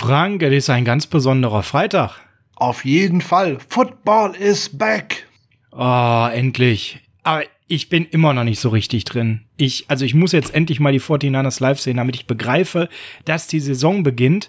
[0.00, 2.12] Frank, es ist ein ganz besonderer Freitag.
[2.56, 3.58] Auf jeden Fall.
[3.68, 5.26] Football is back.
[5.72, 7.00] Oh, endlich.
[7.22, 9.42] Aber ich bin immer noch nicht so richtig drin.
[9.58, 12.88] Ich, also ich muss jetzt endlich mal die 49ers live sehen, damit ich begreife,
[13.26, 14.48] dass die Saison beginnt.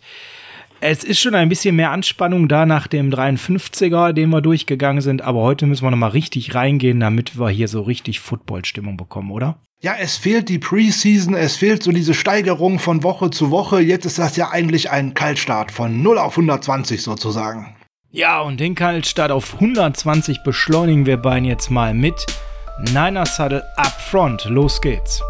[0.84, 5.21] Es ist schon ein bisschen mehr Anspannung da nach dem 53er, den wir durchgegangen sind,
[5.21, 9.30] aber heute müssen wir noch mal richtig reingehen, damit wir hier so richtig Football-Stimmung bekommen,
[9.30, 9.59] oder?
[9.84, 13.80] Ja, es fehlt die Preseason, es fehlt so diese Steigerung von Woche zu Woche.
[13.80, 17.75] Jetzt ist das ja eigentlich ein Kaltstart von 0 auf 120 sozusagen.
[18.09, 22.25] Ja, und den Kaltstart auf 120 beschleunigen wir beiden jetzt mal mit
[22.91, 24.45] Niner Saddle Up Front.
[24.45, 25.22] Los geht's.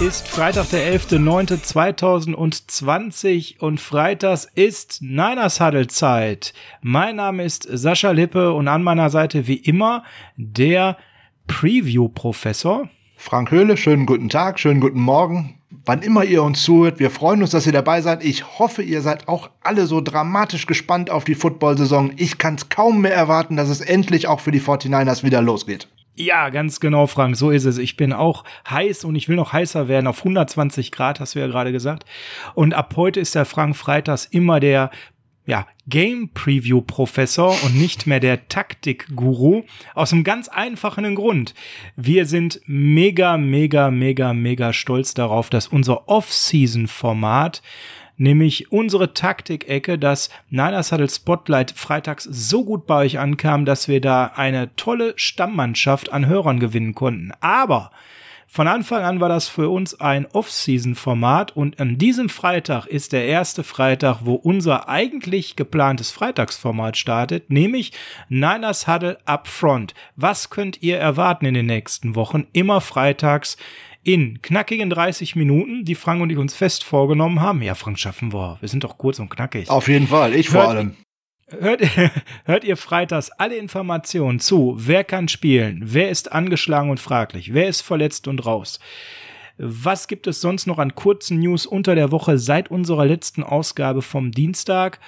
[0.00, 6.52] Ist Freitag, der 11.09.2020 und freitags ist Niners Huddle Zeit.
[6.80, 10.04] Mein Name ist Sascha Lippe und an meiner Seite wie immer
[10.36, 10.96] der
[11.46, 12.88] Preview-Professor.
[13.16, 15.60] Frank Höhle, schönen guten Tag, schönen guten Morgen.
[15.84, 18.24] Wann immer ihr uns zuhört, wir freuen uns, dass ihr dabei seid.
[18.24, 22.12] Ich hoffe, ihr seid auch alle so dramatisch gespannt auf die Football-Saison.
[22.16, 25.88] Ich kann es kaum mehr erwarten, dass es endlich auch für die 49ers wieder losgeht.
[26.16, 27.76] Ja, ganz genau, Frank, so ist es.
[27.76, 31.40] Ich bin auch heiß und ich will noch heißer werden auf 120 Grad, hast du
[31.40, 32.04] ja gerade gesagt.
[32.54, 34.90] Und ab heute ist der Frank Freitags immer der
[35.46, 39.62] ja, Game Preview Professor und nicht mehr der Taktik Guru.
[39.94, 41.54] Aus einem ganz einfachen Grund.
[41.96, 47.60] Wir sind mega, mega, mega, mega stolz darauf, dass unser Off-Season Format
[48.16, 54.00] nämlich unsere Taktikecke, dass Niner Saddle Spotlight freitags so gut bei euch ankam, dass wir
[54.00, 57.32] da eine tolle Stammmannschaft an Hörern gewinnen konnten.
[57.40, 57.90] Aber
[58.54, 63.26] von Anfang an war das für uns ein Off-Season-Format und an diesem Freitag ist der
[63.26, 67.90] erste Freitag, wo unser eigentlich geplantes Freitagsformat startet, nämlich
[68.28, 69.94] Niners Huddle Upfront.
[70.14, 72.46] Was könnt ihr erwarten in den nächsten Wochen?
[72.52, 73.56] Immer freitags
[74.04, 77.62] in knackigen 30 Minuten, die Frank und ich uns fest vorgenommen haben.
[77.62, 78.58] Ja, Frank, schaffen wir.
[78.60, 79.70] Wir sind doch kurz und knackig.
[79.70, 80.96] Auf jeden Fall, ich hört, vor allem.
[81.48, 81.82] Hört,
[82.44, 87.66] hört ihr freitags alle Informationen zu, wer kann spielen, wer ist angeschlagen und fraglich, wer
[87.66, 88.78] ist verletzt und raus.
[89.56, 94.02] Was gibt es sonst noch an kurzen News unter der Woche seit unserer letzten Ausgabe
[94.02, 95.00] vom Dienstag?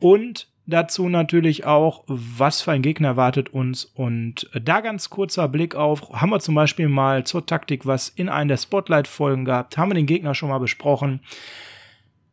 [0.00, 3.84] Und dazu natürlich auch, was für ein Gegner erwartet uns.
[3.84, 8.28] Und da ganz kurzer Blick auf, haben wir zum Beispiel mal zur Taktik was in
[8.28, 11.20] einer der Spotlight-Folgen gehabt, haben wir den Gegner schon mal besprochen.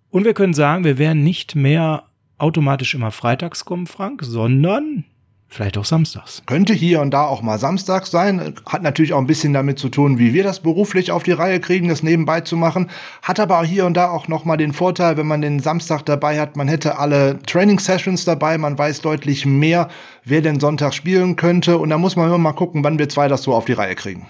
[0.10, 2.04] Und wir können sagen, wir werden nicht mehr
[2.38, 5.06] automatisch immer freitags kommen, Frank, sondern
[5.50, 6.44] Vielleicht auch samstags.
[6.46, 8.54] Könnte hier und da auch mal samstags sein.
[8.66, 11.62] Hat natürlich auch ein bisschen damit zu tun, wie wir das beruflich auf die Reihe
[11.62, 12.90] kriegen, das nebenbei zu machen.
[13.22, 16.58] Hat aber hier und da auch nochmal den Vorteil, wenn man den Samstag dabei hat,
[16.58, 19.88] man hätte alle Training Sessions dabei, man weiß deutlich mehr,
[20.26, 21.78] wer denn Sonntag spielen könnte.
[21.78, 23.96] Und da muss man immer mal gucken, wann wir zwei das so auf die Reihe
[23.96, 24.28] kriegen.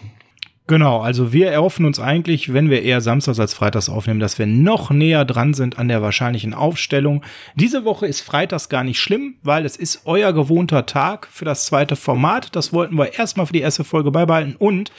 [0.69, 4.47] Genau, also wir erhoffen uns eigentlich, wenn wir eher samstags als freitags aufnehmen, dass wir
[4.47, 7.23] noch näher dran sind an der wahrscheinlichen Aufstellung.
[7.55, 11.65] Diese Woche ist freitags gar nicht schlimm, weil es ist euer gewohnter Tag für das
[11.65, 12.53] zweite Format.
[12.53, 14.91] Das wollten wir erstmal für die erste Folge beibehalten und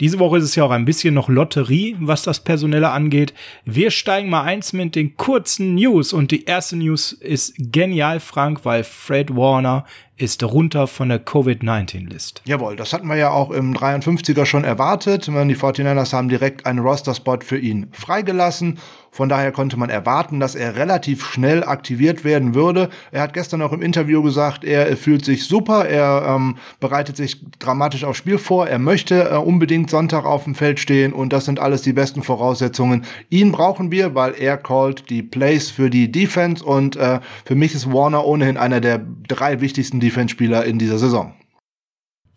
[0.00, 3.34] diese Woche ist es ja auch ein bisschen noch Lotterie, was das Personelle angeht.
[3.64, 8.64] Wir steigen mal eins mit den kurzen News und die erste News ist genial, Frank,
[8.64, 9.84] weil Fred Warner
[10.18, 12.42] ist runter von der Covid-19-List.
[12.44, 15.26] Jawohl, das hatten wir ja auch im 53er schon erwartet.
[15.26, 18.78] Die 49ers haben direkt einen Roster-Spot für ihn freigelassen
[19.10, 22.90] von daher konnte man erwarten, dass er relativ schnell aktiviert werden würde.
[23.10, 27.44] Er hat gestern auch im Interview gesagt, er fühlt sich super, er ähm, bereitet sich
[27.58, 31.44] dramatisch aufs Spiel vor, er möchte äh, unbedingt Sonntag auf dem Feld stehen und das
[31.44, 33.04] sind alles die besten Voraussetzungen.
[33.30, 37.74] Ihn brauchen wir, weil er callt die Plays für die Defense und äh, für mich
[37.74, 41.34] ist Warner ohnehin einer der drei wichtigsten Defense-Spieler in dieser Saison.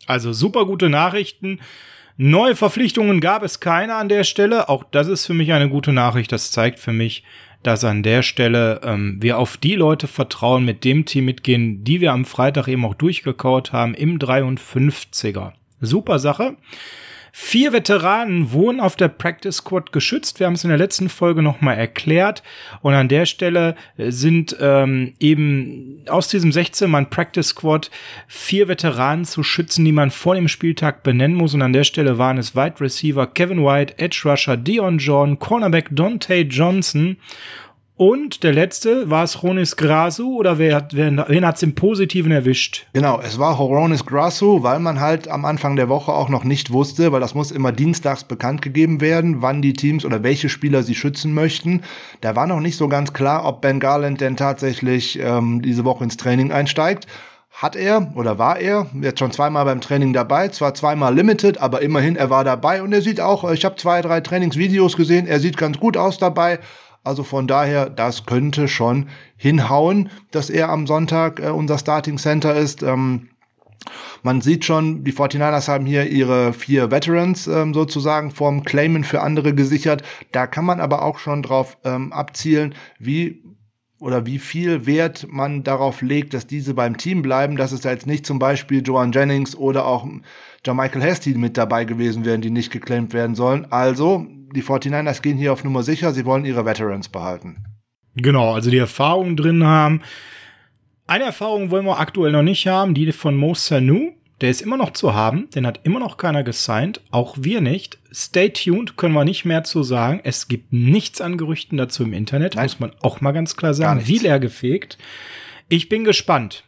[0.06, 1.60] Also super gute Nachrichten.
[2.16, 4.68] Neue Verpflichtungen gab es keine an der Stelle.
[4.68, 6.30] Auch das ist für mich eine gute Nachricht.
[6.30, 7.24] Das zeigt für mich,
[7.62, 12.00] dass an der Stelle ähm, wir auf die Leute vertrauen, mit dem Team mitgehen, die
[12.00, 15.52] wir am Freitag eben auch durchgekaut haben im 53er.
[15.80, 16.56] Super Sache.
[17.34, 20.38] Vier Veteranen wurden auf der Practice Squad geschützt.
[20.38, 22.42] Wir haben es in der letzten Folge nochmal erklärt.
[22.82, 27.90] Und an der Stelle äh, sind ähm, eben aus diesem 16-Mann Practice Squad
[28.28, 31.54] vier Veteranen zu schützen, die man vor dem Spieltag benennen muss.
[31.54, 35.88] Und an der Stelle waren es Wide Receiver Kevin White, Edge Rusher Dion John, Cornerback
[35.90, 37.16] Dante Johnson
[37.94, 42.32] Und der letzte, war es Ronis Grasu oder wer, wer, wen hat es im Positiven
[42.32, 42.86] erwischt?
[42.94, 46.72] Genau, es war Horonis Grasu, weil man halt am Anfang der Woche auch noch nicht
[46.72, 50.82] wusste, weil das muss immer dienstags bekannt gegeben werden, wann die Teams oder welche Spieler
[50.82, 51.82] sie schützen möchten.
[52.22, 56.04] Da war noch nicht so ganz klar, ob Ben Garland denn tatsächlich ähm, diese Woche
[56.04, 57.06] ins Training einsteigt.
[57.50, 61.82] Hat er oder war er jetzt schon zweimal beim Training dabei, zwar zweimal limited, aber
[61.82, 65.38] immerhin er war dabei und er sieht auch, ich habe zwei, drei Trainingsvideos gesehen, er
[65.38, 66.58] sieht ganz gut aus dabei.
[67.04, 72.54] Also von daher, das könnte schon hinhauen, dass er am Sonntag äh, unser Starting Center
[72.54, 72.82] ist.
[72.82, 73.28] Ähm,
[74.22, 79.20] man sieht schon, die 49ers haben hier ihre vier Veterans ähm, sozusagen vom Claimen für
[79.20, 80.02] andere gesichert.
[80.30, 83.42] Da kann man aber auch schon drauf ähm, abzielen, wie
[83.98, 87.92] oder wie viel Wert man darauf legt, dass diese beim Team bleiben, dass es da
[87.92, 90.04] jetzt nicht zum Beispiel Joan Jennings oder auch
[90.66, 93.70] Michael Hasty mit dabei gewesen wären, die nicht geclaimed werden sollen.
[93.70, 97.64] Also die 49ers gehen hier auf Nummer sicher, sie wollen ihre Veterans behalten.
[98.14, 100.02] Genau, also die Erfahrung drin haben.
[101.06, 104.12] Eine Erfahrung wollen wir aktuell noch nicht haben, die von Mo Sanu.
[104.40, 107.98] Der ist immer noch zu haben, den hat immer noch keiner gesigned, auch wir nicht.
[108.12, 110.20] Stay tuned, können wir nicht mehr zu sagen.
[110.24, 112.64] Es gibt nichts an Gerüchten dazu im Internet, Nein.
[112.64, 114.02] muss man auch mal ganz klar sagen.
[114.04, 114.98] Wie leer gefegt.
[115.68, 116.64] Ich bin gespannt.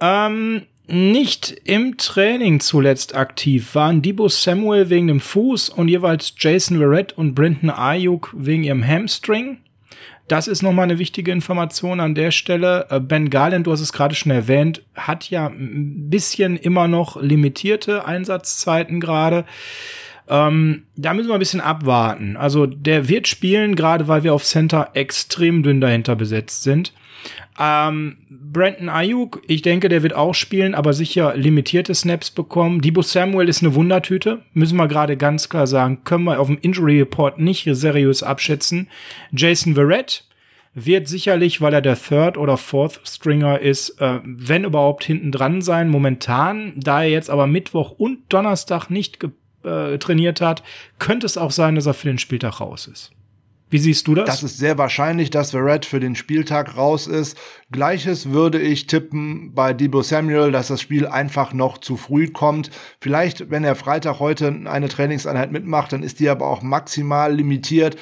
[0.00, 6.78] Ähm, nicht im Training zuletzt aktiv waren Debo Samuel wegen dem Fuß und jeweils Jason
[6.78, 9.58] Verrett und Brenton Ayuk wegen ihrem Hamstring.
[10.28, 12.86] Das ist nochmal eine wichtige Information an der Stelle.
[12.90, 17.20] Äh, ben Garland, du hast es gerade schon erwähnt, hat ja ein bisschen immer noch
[17.20, 19.44] limitierte Einsatzzeiten gerade.
[20.28, 22.36] Ähm, da müssen wir ein bisschen abwarten.
[22.36, 26.92] Also der wird spielen, gerade weil wir auf Center extrem dünn dahinter besetzt sind.
[27.58, 32.80] Ähm, Brandon Ayuk, ich denke, der wird auch spielen, aber sicher limitierte Snaps bekommen.
[32.80, 36.58] Debo Samuel ist eine Wundertüte, müssen wir gerade ganz klar sagen, können wir auf dem
[36.60, 38.88] Injury Report nicht seriös abschätzen.
[39.32, 40.24] Jason Verrett
[40.74, 45.62] wird sicherlich, weil er der Third oder Fourth Stringer ist, äh, wenn überhaupt hinten dran
[45.62, 45.88] sein.
[45.88, 49.18] Momentan, da er jetzt aber Mittwoch und Donnerstag nicht
[49.66, 50.62] äh, trainiert hat,
[50.98, 53.12] könnte es auch sein, dass er für den Spieltag raus ist.
[53.68, 54.26] Wie siehst du das?
[54.26, 57.36] Das ist sehr wahrscheinlich, dass Verrett für den Spieltag raus ist.
[57.72, 62.70] Gleiches würde ich tippen bei Debo Samuel, dass das Spiel einfach noch zu früh kommt.
[63.00, 67.96] Vielleicht, wenn er Freitag heute eine Trainingseinheit mitmacht, dann ist die aber auch maximal limitiert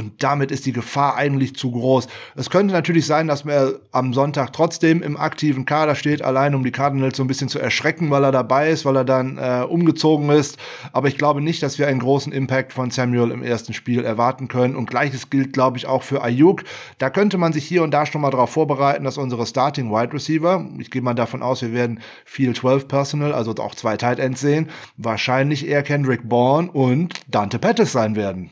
[0.00, 2.08] und damit ist die Gefahr eigentlich zu groß.
[2.34, 6.64] Es könnte natürlich sein, dass er am Sonntag trotzdem im aktiven Kader steht, allein um
[6.64, 9.62] die Cardinals so ein bisschen zu erschrecken, weil er dabei ist, weil er dann äh,
[9.68, 10.58] umgezogen ist.
[10.92, 14.48] Aber ich glaube nicht, dass wir einen großen Impact von Samuel im ersten Spiel erwarten
[14.48, 14.74] können.
[14.74, 16.64] Und gleiches gilt, glaube ich, auch für Ayuk.
[16.96, 20.14] Da könnte man sich hier und da schon mal darauf vorbereiten, dass unsere Starting Wide
[20.14, 24.18] Receiver, ich gehe mal davon aus, wir werden viel 12 Personal, also auch zwei Tight
[24.18, 28.50] Ends sehen, wahrscheinlich eher Kendrick Bourne und Dante Pettis sein werden.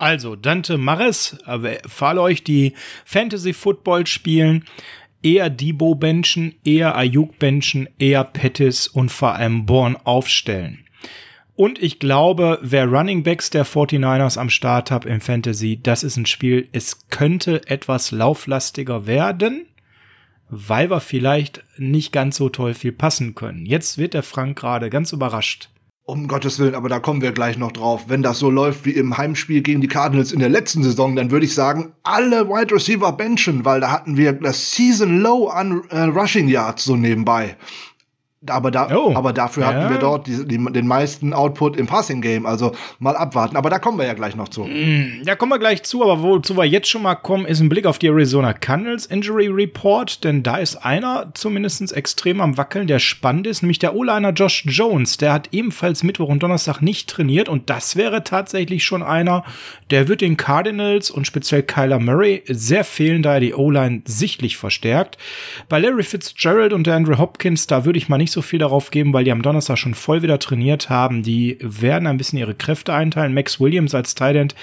[0.00, 1.36] Also, Dante Mares,
[1.86, 2.72] für alle euch, die
[3.04, 4.64] Fantasy Football spielen,
[5.22, 10.86] eher Debo benchen, eher Ayuk benchen, eher Pettis und vor allem Born aufstellen.
[11.54, 16.16] Und ich glaube, wer Running Backs der 49ers am Start hat im Fantasy, das ist
[16.16, 19.66] ein Spiel, es könnte etwas lauflastiger werden,
[20.48, 23.66] weil wir vielleicht nicht ganz so toll viel passen können.
[23.66, 25.68] Jetzt wird der Frank gerade ganz überrascht.
[26.10, 28.06] Um Gottes Willen, aber da kommen wir gleich noch drauf.
[28.08, 31.30] Wenn das so läuft wie im Heimspiel gegen die Cardinals in der letzten Saison, dann
[31.30, 35.82] würde ich sagen, alle Wide Receiver benchen, weil da hatten wir das Season Low an
[35.90, 37.56] äh, Rushing Yards so nebenbei.
[38.48, 39.14] Aber, da, oh.
[39.14, 39.68] aber dafür ja.
[39.68, 42.46] hatten wir dort die, die, den meisten Output im Passing Game.
[42.46, 43.54] Also mal abwarten.
[43.54, 44.64] Aber da kommen wir ja gleich noch zu.
[44.64, 46.02] Mm, da kommen wir gleich zu.
[46.02, 49.48] Aber wozu wir jetzt schon mal kommen, ist ein Blick auf die Arizona Cardinals Injury
[49.48, 50.24] Report.
[50.24, 53.60] Denn da ist einer zumindest extrem am Wackeln, der spannend ist.
[53.60, 55.18] Nämlich der O-Liner Josh Jones.
[55.18, 57.50] Der hat ebenfalls Mittwoch und Donnerstag nicht trainiert.
[57.50, 59.44] Und das wäre tatsächlich schon einer,
[59.90, 64.56] der wird den Cardinals und speziell Kyler Murray sehr fehlen, da er die O-Line sichtlich
[64.56, 65.18] verstärkt.
[65.68, 68.60] Bei Larry Fitzgerald und der Andrew Hopkins, da würde ich mal nicht nicht so viel
[68.60, 71.24] darauf geben, weil die am Donnerstag schon voll wieder trainiert haben.
[71.24, 73.34] Die werden ein bisschen ihre Kräfte einteilen.
[73.34, 74.54] Max Williams als Thailand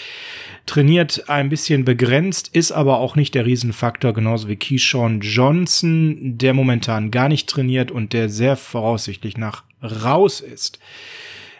[0.65, 6.53] trainiert ein bisschen begrenzt, ist aber auch nicht der Riesenfaktor, genauso wie Keyshawn Johnson, der
[6.53, 10.79] momentan gar nicht trainiert und der sehr voraussichtlich nach raus ist.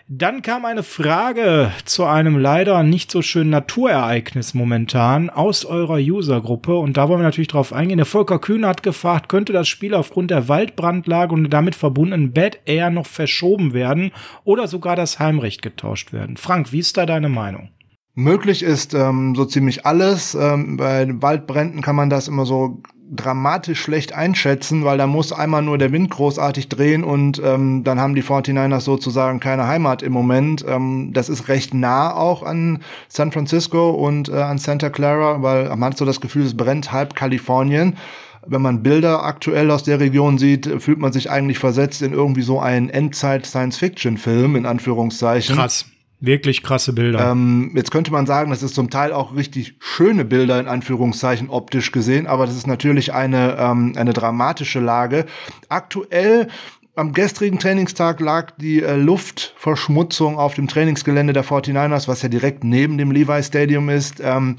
[0.09, 6.77] Dann kam eine Frage zu einem leider nicht so schönen Naturereignis momentan aus eurer Usergruppe
[6.77, 7.97] und da wollen wir natürlich drauf eingehen.
[7.97, 12.59] Der Volker Kühne hat gefragt, könnte das Spiel aufgrund der Waldbrandlage und damit verbundenen Bad
[12.63, 14.11] Air noch verschoben werden
[14.45, 16.37] oder sogar das Heimrecht getauscht werden?
[16.37, 17.71] Frank, wie ist da deine Meinung?
[18.13, 20.35] Möglich ist ähm, so ziemlich alles.
[20.35, 25.61] Ähm, bei Waldbränden kann man das immer so dramatisch schlecht einschätzen, weil da muss einmal
[25.61, 30.13] nur der Wind großartig drehen und ähm, dann haben die 49ers sozusagen keine Heimat im
[30.13, 30.65] Moment.
[30.67, 35.69] Ähm, das ist recht nah auch an San Francisco und äh, an Santa Clara, weil
[35.69, 37.97] man hat so das Gefühl, es brennt halb Kalifornien.
[38.45, 42.43] Wenn man Bilder aktuell aus der Region sieht, fühlt man sich eigentlich versetzt in irgendwie
[42.43, 45.55] so einen Endzeit-Science-Fiction-Film, in Anführungszeichen.
[45.55, 45.85] Krass.
[46.19, 47.31] Wirklich krasse Bilder.
[47.31, 51.49] Ähm, jetzt könnte man sagen, das ist zum Teil auch richtig schöne Bilder in Anführungszeichen
[51.49, 55.25] optisch gesehen, aber das ist natürlich eine, ähm, eine dramatische Lage.
[55.69, 56.47] Aktuell
[56.95, 62.63] am gestrigen Trainingstag lag die äh, Luftverschmutzung auf dem Trainingsgelände der 49ers, was ja direkt
[62.63, 64.55] neben dem Levi Stadium ist, ähm,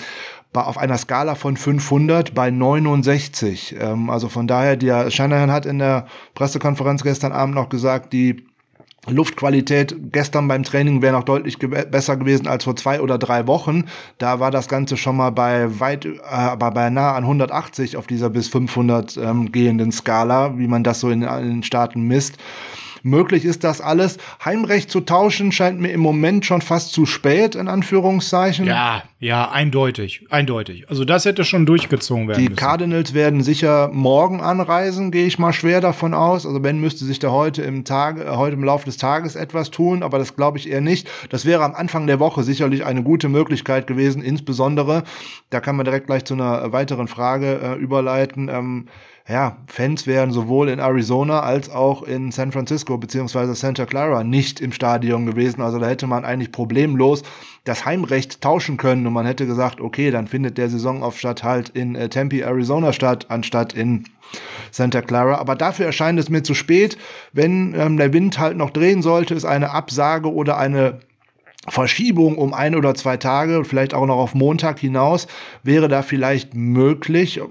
[0.52, 3.76] auf einer Skala von 500 bei 69.
[3.80, 8.47] Ähm, also von daher, der Shanahan hat in der Pressekonferenz gestern Abend noch gesagt, die
[9.06, 13.46] Luftqualität gestern beim Training wäre noch deutlich ge besser gewesen als vor zwei oder drei
[13.46, 13.84] Wochen.
[14.18, 18.06] Da war das Ganze schon mal bei weit, äh, aber bei nah an 180 auf
[18.06, 22.38] dieser bis 500 ähm, gehenden Skala, wie man das so in, in den Staaten misst.
[23.02, 24.18] Möglich ist das alles.
[24.44, 28.66] Heimrecht zu tauschen scheint mir im Moment schon fast zu spät, in Anführungszeichen.
[28.66, 30.88] Ja, ja, eindeutig, eindeutig.
[30.88, 32.56] Also das hätte schon durchgezogen werden Die müssen.
[32.56, 36.46] Cardinals werden sicher morgen anreisen, gehe ich mal schwer davon aus.
[36.46, 39.70] Also Ben müsste sich da heute im Tag, äh, heute im Laufe des Tages etwas
[39.70, 41.08] tun, aber das glaube ich eher nicht.
[41.30, 45.02] Das wäre am Anfang der Woche sicherlich eine gute Möglichkeit gewesen, insbesondere,
[45.50, 48.48] da kann man direkt gleich zu einer weiteren Frage äh, überleiten.
[48.48, 48.86] Ähm,
[49.28, 54.58] ja, Fans wären sowohl in Arizona als auch in San Francisco beziehungsweise Santa Clara nicht
[54.58, 55.60] im Stadion gewesen.
[55.60, 57.22] Also da hätte man eigentlich problemlos
[57.64, 61.94] das Heimrecht tauschen können und man hätte gesagt, okay, dann findet der Saisonaufstatt halt in
[61.94, 64.04] äh, Tempe, Arizona statt, anstatt in
[64.70, 65.36] Santa Clara.
[65.36, 66.96] Aber dafür erscheint es mir zu spät.
[67.34, 71.00] Wenn ähm, der Wind halt noch drehen sollte, ist eine Absage oder eine
[71.68, 75.26] Verschiebung um ein oder zwei Tage, vielleicht auch noch auf Montag hinaus,
[75.62, 77.42] wäre da vielleicht möglich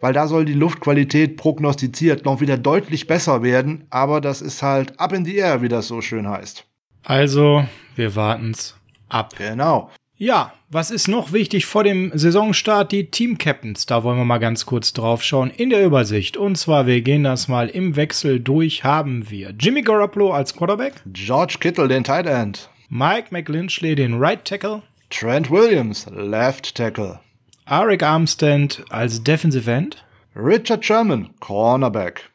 [0.00, 4.98] weil da soll die Luftqualität prognostiziert noch wieder deutlich besser werden, aber das ist halt
[4.98, 6.64] up in the air, wie das so schön heißt.
[7.04, 7.64] Also,
[7.94, 8.76] wir warten's
[9.08, 9.34] ab.
[9.38, 9.90] Genau.
[10.18, 12.90] Ja, was ist noch wichtig vor dem Saisonstart?
[12.90, 13.84] Die Team Captains.
[13.84, 16.38] Da wollen wir mal ganz kurz drauf schauen in der Übersicht.
[16.38, 18.82] Und zwar, wir gehen das mal im Wechsel durch.
[18.82, 24.42] Haben wir Jimmy Garoppolo als Quarterback, George Kittle, den Tight End, Mike McLinchley, den Right
[24.44, 27.20] Tackle, Trent Williams, Left Tackle,
[27.68, 30.04] Arik Armstead als Defensive End.
[30.36, 32.30] Richard Sherman, Cornerback.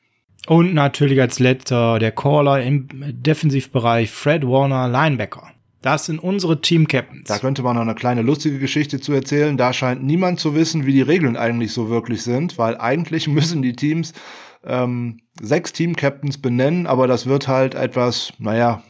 [0.47, 5.51] Und natürlich als letzter der Caller im Defensivbereich Fred Warner, Linebacker.
[5.81, 7.29] Das sind unsere Team Captains.
[7.29, 9.55] Da könnte man noch eine kleine lustige Geschichte zu erzählen.
[9.55, 13.61] Da scheint niemand zu wissen, wie die Regeln eigentlich so wirklich sind, weil eigentlich müssen
[13.61, 14.11] die Teams
[14.65, 18.83] ähm, sechs Team Captains benennen, aber das wird halt etwas, naja,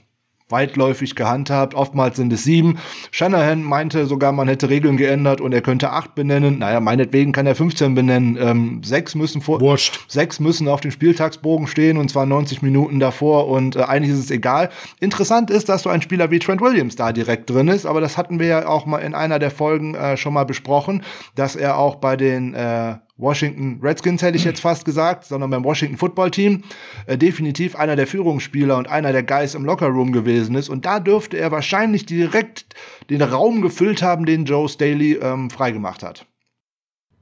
[0.51, 1.73] weitläufig gehandhabt.
[1.73, 2.77] Oftmals sind es sieben.
[3.11, 6.59] Shanahan meinte sogar, man hätte Regeln geändert und er könnte acht benennen.
[6.59, 8.37] Naja, meinetwegen kann er 15 benennen.
[8.39, 9.99] Ähm, sechs müssen vor, Wurscht.
[10.07, 14.19] sechs müssen auf dem Spieltagsbogen stehen und zwar 90 Minuten davor und äh, eigentlich ist
[14.19, 14.69] es egal.
[14.99, 18.17] Interessant ist, dass so ein Spieler wie Trent Williams da direkt drin ist, aber das
[18.17, 21.03] hatten wir ja auch mal in einer der Folgen äh, schon mal besprochen,
[21.35, 25.63] dass er auch bei den äh, Washington Redskins hätte ich jetzt fast gesagt, sondern beim
[25.63, 26.63] Washington Football Team
[27.05, 30.69] äh, definitiv einer der Führungsspieler und einer der Guys im Lockerroom gewesen ist.
[30.69, 32.65] Und da dürfte er wahrscheinlich direkt
[33.09, 36.25] den Raum gefüllt haben, den Joe Staley ähm, freigemacht hat.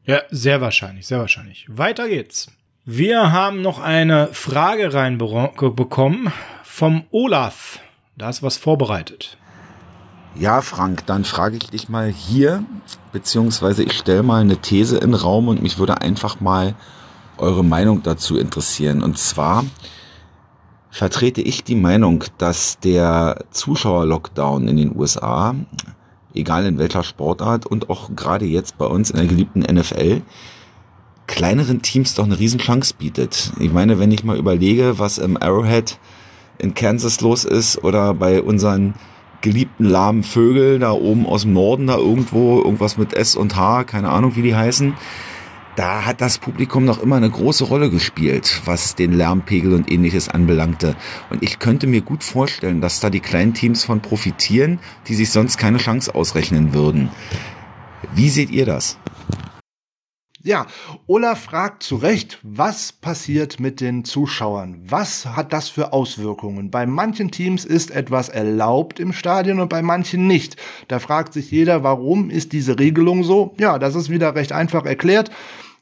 [0.05, 1.65] Ja, sehr wahrscheinlich, sehr wahrscheinlich.
[1.67, 2.47] Weiter geht's.
[2.85, 6.31] Wir haben noch eine Frage reinbekommen
[6.63, 7.79] vom Olaf.
[8.17, 9.37] Da ist was vorbereitet.
[10.35, 12.63] Ja, Frank, dann frage ich dich mal hier,
[13.11, 16.75] beziehungsweise ich stelle mal eine These in den Raum und mich würde einfach mal
[17.37, 19.01] eure Meinung dazu interessieren.
[19.01, 19.65] Und zwar
[20.91, 25.55] vertrete ich die Meinung, dass der Zuschauer-Lockdown in den USA,
[26.33, 30.21] egal in welcher Sportart und auch gerade jetzt bei uns in der geliebten NFL,
[31.27, 33.51] kleineren Teams doch eine Riesenchance bietet.
[33.59, 35.99] Ich meine, wenn ich mal überlege, was im Arrowhead
[36.57, 38.93] in Kansas los ist oder bei unseren
[39.41, 43.83] geliebten lahmen Vögel da oben aus dem Norden, da irgendwo, irgendwas mit S und H,
[43.85, 44.93] keine Ahnung, wie die heißen.
[45.75, 50.27] Da hat das Publikum noch immer eine große Rolle gespielt, was den Lärmpegel und ähnliches
[50.27, 50.95] anbelangte.
[51.29, 55.31] Und ich könnte mir gut vorstellen, dass da die kleinen Teams von profitieren, die sich
[55.31, 57.09] sonst keine Chance ausrechnen würden.
[58.13, 58.97] Wie seht ihr das?
[60.41, 60.67] Ja,
[61.05, 64.79] Olaf fragt zu Recht, was passiert mit den Zuschauern?
[64.87, 66.71] Was hat das für Auswirkungen?
[66.71, 70.55] Bei manchen Teams ist etwas erlaubt im Stadion und bei manchen nicht.
[70.87, 73.53] Da fragt sich jeder, warum ist diese Regelung so?
[73.59, 75.29] Ja, das ist wieder recht einfach erklärt.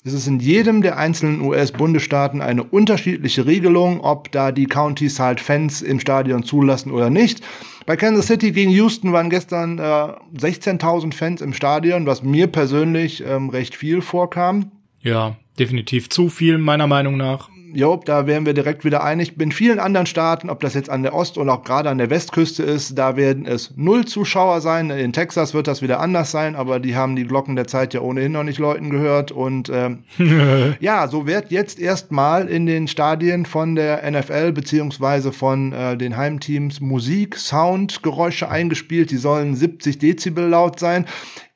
[0.03, 5.39] Es ist in jedem der einzelnen US-Bundesstaaten eine unterschiedliche Regelung, ob da die Counties halt
[5.39, 7.41] Fans im Stadion zulassen oder nicht.
[7.85, 13.23] Bei Kansas City gegen Houston waren gestern äh, 16.000 Fans im Stadion, was mir persönlich
[13.25, 14.71] ähm, recht viel vorkam.
[15.01, 17.49] Ja, definitiv zu viel, meiner Meinung nach.
[17.73, 19.39] Job, da wären wir direkt wieder einig.
[19.39, 22.09] In vielen anderen Staaten, ob das jetzt an der Ost- oder auch gerade an der
[22.09, 24.89] Westküste ist, da werden es null Zuschauer sein.
[24.89, 28.01] In Texas wird das wieder anders sein, aber die haben die Glocken der Zeit ja
[28.01, 29.31] ohnehin noch nicht Leuten gehört.
[29.31, 30.03] Und ähm,
[30.79, 36.15] ja, so wird jetzt erstmal in den Stadien von der NFL beziehungsweise von äh, den
[36.15, 39.11] Heimteams Musik, Sound, Geräusche eingespielt.
[39.11, 41.05] Die sollen 70 Dezibel laut sein.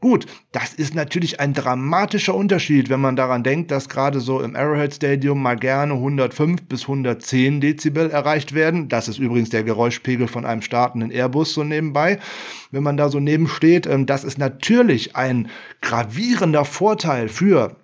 [0.01, 4.55] Gut, das ist natürlich ein dramatischer Unterschied, wenn man daran denkt, dass gerade so im
[4.55, 8.89] Arrowhead Stadium mal gerne 105 bis 110 Dezibel erreicht werden.
[8.89, 12.17] Das ist übrigens der Geräuschpegel von einem startenden Airbus so nebenbei.
[12.71, 15.49] Wenn man da so nebensteht, ähm, das ist natürlich ein
[15.81, 17.75] gravierender Vorteil für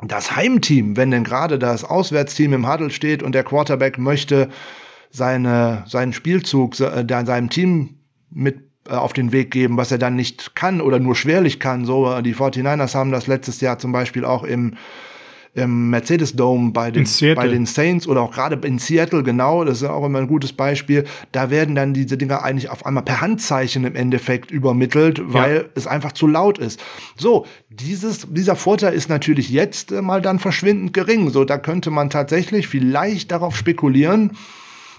[0.00, 4.50] das Heimteam, wenn denn gerade das Auswärtsteam im Huddle steht und der Quarterback möchte
[5.10, 7.96] seine, seinen Spielzug äh, seinem Team
[8.30, 11.84] mit auf den Weg geben, was er dann nicht kann oder nur schwerlich kann.
[11.84, 14.74] So, äh, die 49ers haben das letztes Jahr zum Beispiel auch im,
[15.54, 19.82] im Mercedes Dome bei den, bei den Saints oder auch gerade in Seattle, genau, das
[19.82, 21.04] ist auch immer ein gutes Beispiel.
[21.32, 25.64] Da werden dann diese Dinger eigentlich auf einmal per Handzeichen im Endeffekt übermittelt, weil ja.
[25.74, 26.80] es einfach zu laut ist.
[27.16, 31.30] So, dieses, dieser Vorteil ist natürlich jetzt äh, mal dann verschwindend gering.
[31.30, 34.32] So, da könnte man tatsächlich vielleicht darauf spekulieren,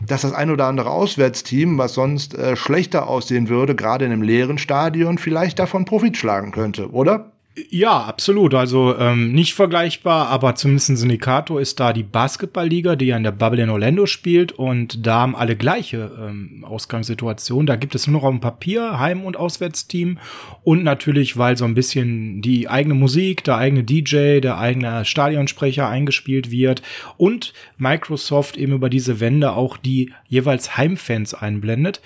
[0.07, 4.21] dass das ein oder andere Auswärtsteam, was sonst äh, schlechter aussehen würde, gerade in einem
[4.21, 7.30] leeren Stadion, vielleicht davon Profit schlagen könnte, oder?
[7.69, 8.53] Ja, absolut.
[8.53, 13.23] Also ähm, nicht vergleichbar, aber zumindest ein Syndicator ist da die Basketballliga, die ja in
[13.23, 17.65] der Bubble in Orlando spielt und da haben alle gleiche ähm, Ausgangssituation.
[17.65, 20.17] Da gibt es nur noch auf dem Papier Heim- und Auswärtsteam
[20.63, 25.89] und natürlich, weil so ein bisschen die eigene Musik, der eigene DJ, der eigene Stadionsprecher
[25.89, 26.81] eingespielt wird
[27.17, 32.01] und Microsoft eben über diese Wände auch die jeweils Heimfans einblendet.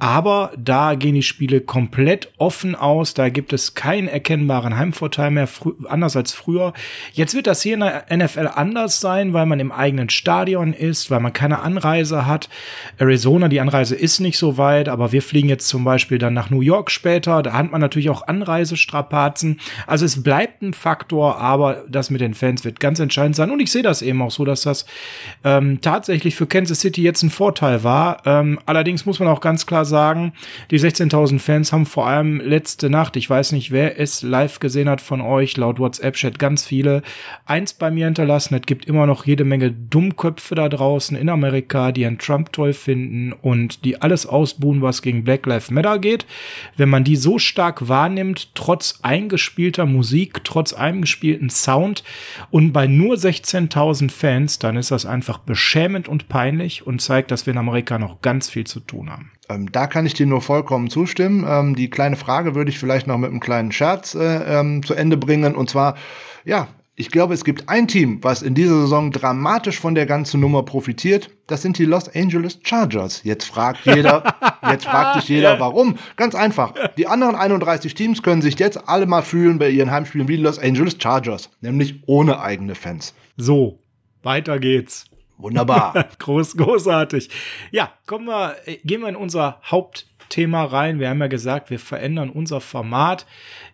[0.00, 3.14] Aber da gehen die Spiele komplett offen aus.
[3.14, 5.48] Da gibt es keinen erkennbaren Heim Heimvorteil mehr,
[5.88, 6.72] anders als früher.
[7.12, 11.10] Jetzt wird das hier in der NFL anders sein, weil man im eigenen Stadion ist,
[11.10, 12.48] weil man keine Anreise hat.
[12.96, 16.50] Arizona, die Anreise ist nicht so weit, aber wir fliegen jetzt zum Beispiel dann nach
[16.50, 17.42] New York später.
[17.42, 19.60] Da hat man natürlich auch Anreisestrapazen.
[19.86, 23.50] Also es bleibt ein Faktor, aber das mit den Fans wird ganz entscheidend sein.
[23.50, 24.86] Und ich sehe das eben auch so, dass das
[25.44, 28.22] ähm, tatsächlich für Kansas City jetzt ein Vorteil war.
[28.26, 30.32] Ähm, allerdings muss man auch ganz klar sagen,
[30.70, 34.78] die 16.000 Fans haben vor allem letzte Nacht, ich weiß nicht, wer es live gesehen
[34.78, 37.02] gesehen hat von euch, laut WhatsApp-Chat ganz viele,
[37.46, 38.54] eins bei mir hinterlassen.
[38.54, 42.72] Es gibt immer noch jede Menge Dummköpfe da draußen in Amerika, die einen Trump toll
[42.72, 46.26] finden und die alles ausbuhen, was gegen Black Lives Matter geht.
[46.76, 52.04] Wenn man die so stark wahrnimmt, trotz eingespielter Musik, trotz eingespielten Sound
[52.50, 57.46] und bei nur 16.000 Fans, dann ist das einfach beschämend und peinlich und zeigt, dass
[57.46, 59.32] wir Amerika noch ganz viel zu tun haben.
[59.48, 61.44] Ähm, da kann ich dir nur vollkommen zustimmen.
[61.48, 64.94] Ähm, die kleine Frage würde ich vielleicht noch mit einem kleinen Scherz äh, ähm, zu
[64.94, 65.54] Ende bringen.
[65.54, 65.96] Und zwar,
[66.44, 66.68] ja,
[67.00, 70.64] ich glaube, es gibt ein Team, was in dieser Saison dramatisch von der ganzen Nummer
[70.64, 71.30] profitiert.
[71.46, 73.22] Das sind die Los Angeles Chargers.
[73.22, 74.34] Jetzt fragt jeder,
[74.68, 75.96] jetzt fragt sich jeder, warum?
[76.16, 76.74] Ganz einfach.
[76.96, 80.42] Die anderen 31 Teams können sich jetzt alle mal fühlen bei ihren Heimspielen wie die
[80.42, 81.50] Los Angeles Chargers.
[81.60, 83.14] Nämlich ohne eigene Fans.
[83.36, 83.78] So,
[84.24, 85.04] weiter geht's.
[85.38, 86.08] Wunderbar.
[86.18, 87.30] Groß, großartig.
[87.70, 90.98] Ja, kommen wir, äh, gehen wir in unser Hauptthema rein.
[90.98, 93.24] Wir haben ja gesagt, wir verändern unser Format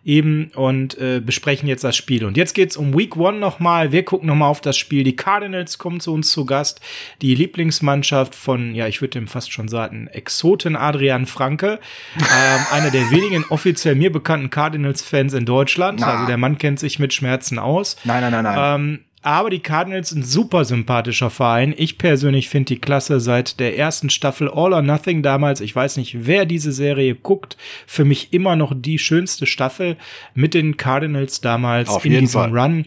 [0.03, 2.23] eben und äh, besprechen jetzt das Spiel.
[2.23, 3.91] Und jetzt geht's um Week One nochmal.
[3.91, 5.03] Wir gucken nochmal auf das Spiel.
[5.03, 6.81] Die Cardinals kommen zu uns zu Gast.
[7.23, 11.79] Die Lieblingsmannschaft von, ja, ich würde dem fast schon sagen, Exoten Adrian Franke.
[12.17, 16.01] ähm, einer der wenigen offiziell mir bekannten Cardinals-Fans in Deutschland.
[16.01, 16.13] Na.
[16.13, 17.97] Also der Mann kennt sich mit Schmerzen aus.
[18.03, 18.75] Nein, nein, nein, nein.
[18.75, 21.73] Ähm, aber die Cardinals ein super sympathischer Verein.
[21.75, 25.61] Ich persönlich finde die klasse seit der ersten Staffel All or Nothing damals.
[25.61, 27.57] Ich weiß nicht, wer diese Serie guckt.
[27.87, 29.97] Für mich immer noch die schönste Staffel
[30.35, 32.55] mit den Cardinals damals Auf in diesem Fall.
[32.55, 32.85] Run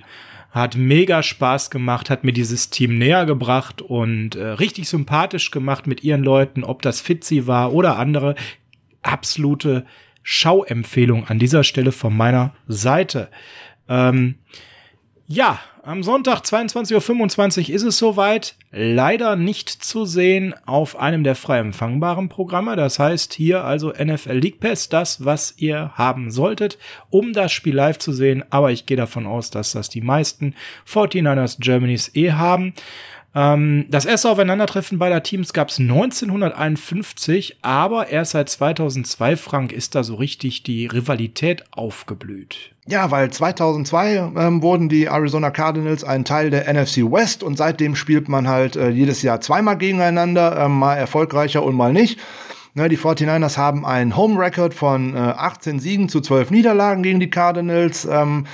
[0.51, 5.89] hat mega Spaß gemacht, hat mir dieses Team näher gebracht und äh, richtig sympathisch gemacht
[5.89, 8.37] mit ihren Leuten, ob das Fitzi war oder andere.
[9.03, 9.85] Absolute
[10.23, 13.29] Schauempfehlung an dieser Stelle von meiner Seite.
[13.89, 14.37] Ähm,
[15.27, 18.57] ja, am Sonntag 22.25 Uhr ist es soweit.
[18.71, 22.77] Leider nicht zu sehen auf einem der frei empfangbaren Programme.
[22.77, 26.77] Das heißt hier also NFL League Pass, das, was ihr haben solltet,
[27.09, 28.45] um das Spiel live zu sehen.
[28.51, 30.55] Aber ich gehe davon aus, dass das die meisten
[30.87, 32.75] 49ers Germanys eh haben.
[33.35, 39.95] Ähm, das erste Aufeinandertreffen beider Teams gab es 1951, aber erst seit 2002, Frank, ist
[39.95, 42.73] da so richtig die Rivalität aufgeblüht.
[42.91, 47.95] Ja, weil 2002 ähm, wurden die Arizona Cardinals ein Teil der NFC West und seitdem
[47.95, 52.19] spielt man halt äh, jedes Jahr zweimal gegeneinander, äh, mal erfolgreicher und mal nicht.
[52.73, 57.21] Ne, die 49ers haben einen Home Record von äh, 18 Siegen zu 12 Niederlagen gegen
[57.21, 58.07] die Cardinals.
[58.07, 58.47] Ähm,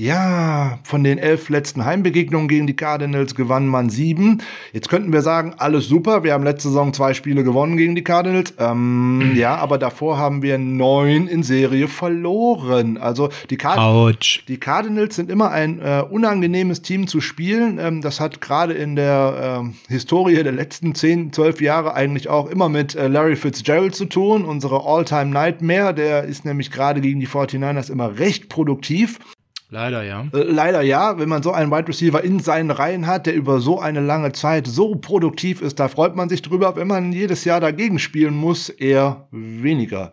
[0.00, 4.40] Ja, von den elf letzten Heimbegegnungen gegen die Cardinals gewann man sieben.
[4.72, 6.24] Jetzt könnten wir sagen, alles super.
[6.24, 8.54] Wir haben letzte Saison zwei Spiele gewonnen gegen die Cardinals.
[8.58, 9.36] Ähm, mhm.
[9.36, 12.96] Ja, aber davor haben wir neun in Serie verloren.
[12.96, 17.78] Also die, Card die Cardinals sind immer ein äh, unangenehmes Team zu spielen.
[17.78, 22.48] Ähm, das hat gerade in der äh, Historie der letzten zehn, zwölf Jahre eigentlich auch
[22.48, 24.46] immer mit äh, Larry Fitzgerald zu tun.
[24.46, 29.18] Unsere All-Time Nightmare, der ist nämlich gerade gegen die 49ers immer recht produktiv.
[29.70, 30.26] Leider ja.
[30.32, 33.60] Äh, leider ja, wenn man so einen Wide Receiver in seinen Reihen hat, der über
[33.60, 36.74] so eine lange Zeit so produktiv ist, da freut man sich drüber.
[36.74, 40.12] Wenn man jedes Jahr dagegen spielen muss, eher weniger.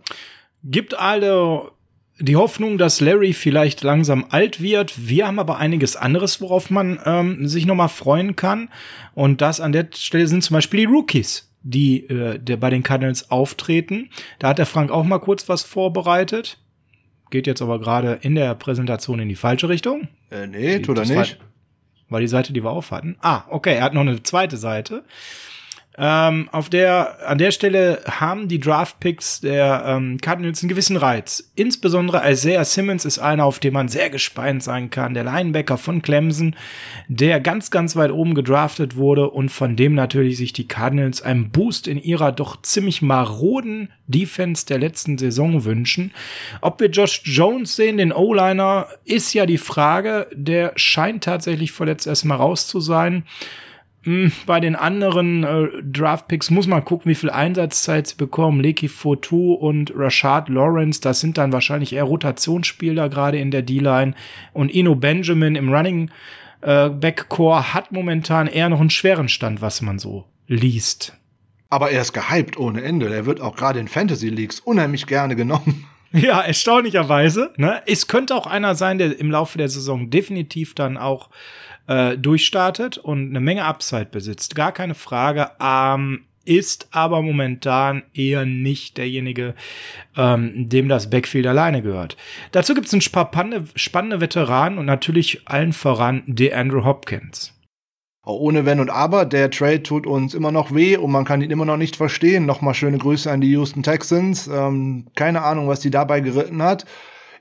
[0.63, 1.72] Gibt alle
[2.20, 5.08] die Hoffnung, dass Larry vielleicht langsam alt wird.
[5.08, 8.70] Wir haben aber einiges anderes, worauf man ähm, sich nochmal freuen kann.
[9.15, 12.84] Und das an der Stelle sind zum Beispiel die Rookies, die äh, der bei den
[12.84, 14.10] Cardinals auftreten.
[14.38, 16.60] Da hat der Frank auch mal kurz was vorbereitet
[17.30, 20.08] geht jetzt aber gerade in der Präsentation in die falsche Richtung.
[20.32, 21.40] Äh, nee, tut er nicht.
[22.10, 23.18] War die Seite, die wir auf hatten.
[23.22, 25.04] Ah, okay, er hat noch eine zweite Seite.
[25.99, 31.51] Ähm, auf der, an der Stelle haben die Draft-Picks der ähm, Cardinals einen gewissen Reiz.
[31.55, 35.15] Insbesondere Isaiah Simmons ist einer, auf den man sehr gespannt sein kann.
[35.15, 36.55] Der Linebacker von Clemson,
[37.07, 41.49] der ganz, ganz weit oben gedraftet wurde und von dem natürlich sich die Cardinals einen
[41.49, 46.12] Boost in ihrer doch ziemlich maroden Defense der letzten Saison wünschen.
[46.62, 50.27] Ob wir Josh Jones sehen, den O-Liner, ist ja die Frage.
[50.31, 53.23] Der scheint tatsächlich verletzt erstmal raus zu sein.
[54.08, 58.62] Hm, bei den anderen äh, Draft-Picks muss man gucken, wie viel Einsatzzeit sie bekommen.
[58.62, 64.13] Leki Fotu und Rashad Lawrence, das sind dann wahrscheinlich eher Rotationsspieler gerade in der D-Line.
[64.54, 66.10] Und Ino Benjamin im Running
[66.62, 71.17] äh, Backcore hat momentan eher noch einen schweren Stand, was man so liest.
[71.67, 73.13] Aber er ist gehypt ohne Ende.
[73.13, 75.86] Er wird auch gerade in Fantasy Leagues unheimlich gerne genommen.
[76.13, 77.52] Ja, erstaunlicherweise.
[77.58, 77.84] Ne?
[77.86, 81.30] Es könnte auch einer sein, der im Laufe der Saison definitiv dann auch
[81.88, 84.56] äh, durchstartet und eine Menge Upside besitzt.
[84.56, 85.52] Gar keine Frage.
[85.62, 89.54] Ähm, ist aber momentan eher nicht derjenige,
[90.15, 92.15] ähm, dem das Backfield alleine gehört.
[92.54, 93.30] Dazu gibt es ein paar
[93.76, 97.54] spannende Veteranen und natürlich allen voran DeAndre Hopkins.
[98.23, 101.52] Ohne Wenn und Aber, der Trade tut uns immer noch weh und man kann ihn
[101.52, 102.45] immer noch nicht verstehen.
[102.45, 104.47] Nochmal schöne Grüße an die Houston Texans.
[104.47, 106.86] Ähm, keine Ahnung, was die dabei geritten hat.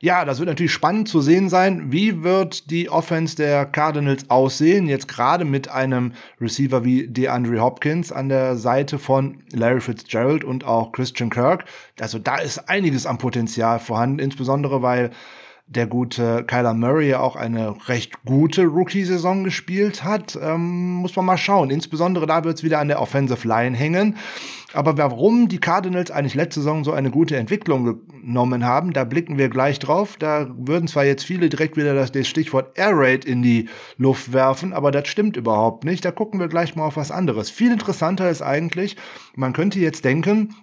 [0.01, 1.91] Ja, das wird natürlich spannend zu sehen sein.
[1.91, 4.89] Wie wird die Offense der Cardinals aussehen?
[4.89, 10.65] Jetzt gerade mit einem Receiver wie DeAndre Hopkins an der Seite von Larry Fitzgerald und
[10.65, 11.65] auch Christian Kirk.
[12.01, 15.11] Also da ist einiges am Potenzial vorhanden, insbesondere weil
[15.69, 20.39] der gute Kyler Murray auch eine recht gute Rookie-Saison gespielt hat.
[20.41, 21.71] Ähm, muss man mal schauen.
[21.71, 24.17] Insbesondere da wird es wieder an der Offensive Line hängen.
[24.73, 29.39] Aber warum die Cardinals eigentlich letzte Saison so eine gute Entwicklung genommen haben, da blicken
[29.39, 30.17] wir gleich drauf.
[30.19, 34.33] Da würden zwar jetzt viele direkt wieder das, das Stichwort Air Raid in die Luft
[34.33, 36.05] werfen, aber das stimmt überhaupt nicht.
[36.05, 37.51] Da gucken wir gleich mal auf was anderes.
[37.51, 38.97] Viel interessanter ist eigentlich,
[39.35, 40.55] man könnte jetzt denken,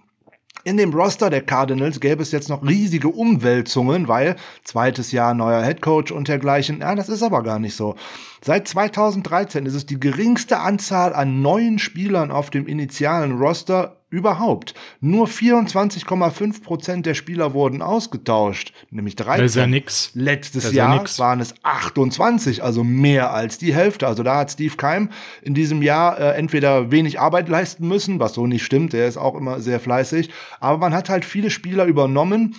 [0.64, 5.62] in dem Roster der Cardinals gäbe es jetzt noch riesige Umwälzungen, weil zweites Jahr neuer
[5.62, 6.80] Headcoach und dergleichen.
[6.80, 7.96] Ja, das ist aber gar nicht so.
[8.42, 14.76] Seit 2013 ist es die geringste Anzahl an neuen Spielern auf dem initialen Roster überhaupt.
[15.02, 19.42] Nur 24,5 Prozent der Spieler wurden ausgetauscht, nämlich 13.
[19.42, 20.12] Das ist ja nix.
[20.14, 24.06] Letztes Jahr ja waren es 28, also mehr als die Hälfte.
[24.08, 25.10] Also da hat Steve Keim
[25.42, 29.18] in diesem Jahr äh, entweder wenig Arbeit leisten müssen, was so nicht stimmt, der ist
[29.18, 32.56] auch immer sehr fleißig, aber man hat halt viele Spieler übernommen,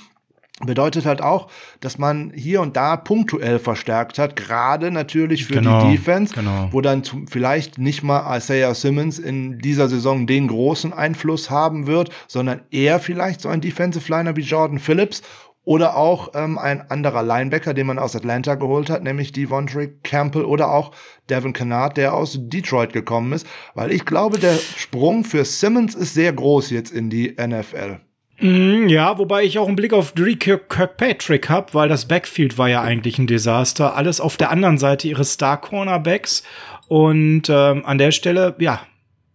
[0.60, 1.48] bedeutet halt auch,
[1.80, 6.68] dass man hier und da punktuell verstärkt hat, gerade natürlich für genau, die Defense, genau.
[6.70, 11.88] wo dann zum, vielleicht nicht mal Isaiah Simmons in dieser Saison den großen Einfluss haben
[11.88, 15.22] wird, sondern eher vielleicht so ein Defensive Liner wie Jordan Phillips
[15.64, 20.44] oder auch ähm, ein anderer Linebacker, den man aus Atlanta geholt hat, nämlich Devontae Campbell
[20.44, 20.92] oder auch
[21.30, 26.14] Devin Kennard, der aus Detroit gekommen ist, weil ich glaube, der Sprung für Simmons ist
[26.14, 28.00] sehr groß jetzt in die NFL.
[28.44, 32.68] Mm, ja, wobei ich auch einen Blick auf Dree Kirkpatrick habe, weil das Backfield war
[32.68, 33.96] ja eigentlich ein Desaster.
[33.96, 36.42] Alles auf der anderen Seite ihres Star Cornerbacks.
[36.86, 38.80] Und ähm, an der Stelle, ja,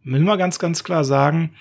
[0.04, 1.56] müssen wir ganz, ganz klar sagen,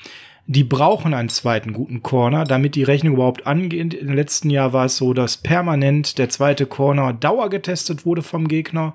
[0.47, 3.95] die brauchen einen zweiten guten Corner, damit die Rechnung überhaupt angeht.
[3.95, 8.49] Im letzten Jahr war es so, dass permanent der zweite Corner Dauer getestet wurde vom
[8.49, 8.95] Gegner.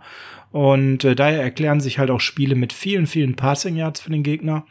[0.52, 4.22] Und äh, daher erklären sich halt auch Spiele mit vielen, vielen Passing Yards für den
[4.22, 4.68] Gegner.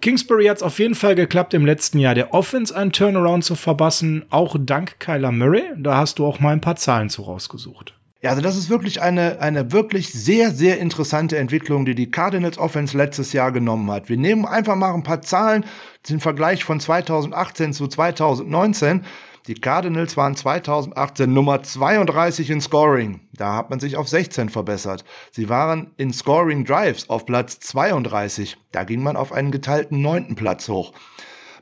[0.00, 3.54] Kingsbury hat es auf jeden Fall geklappt, im letzten Jahr der Offense einen Turnaround zu
[3.54, 5.62] verbassen, auch dank Kyler Murray.
[5.78, 7.94] Da hast du auch mal ein paar Zahlen zu rausgesucht.
[8.22, 12.58] Ja, also das ist wirklich eine, eine wirklich sehr, sehr interessante Entwicklung, die die Cardinals
[12.58, 14.10] Offense letztes Jahr genommen hat.
[14.10, 15.64] Wir nehmen einfach mal ein paar Zahlen,
[16.06, 19.06] den Vergleich von 2018 zu 2019.
[19.50, 23.18] Die Cardinals waren 2018 Nummer 32 in Scoring.
[23.32, 25.04] Da hat man sich auf 16 verbessert.
[25.32, 28.56] Sie waren in Scoring Drives auf Platz 32.
[28.70, 30.92] Da ging man auf einen geteilten neunten Platz hoch.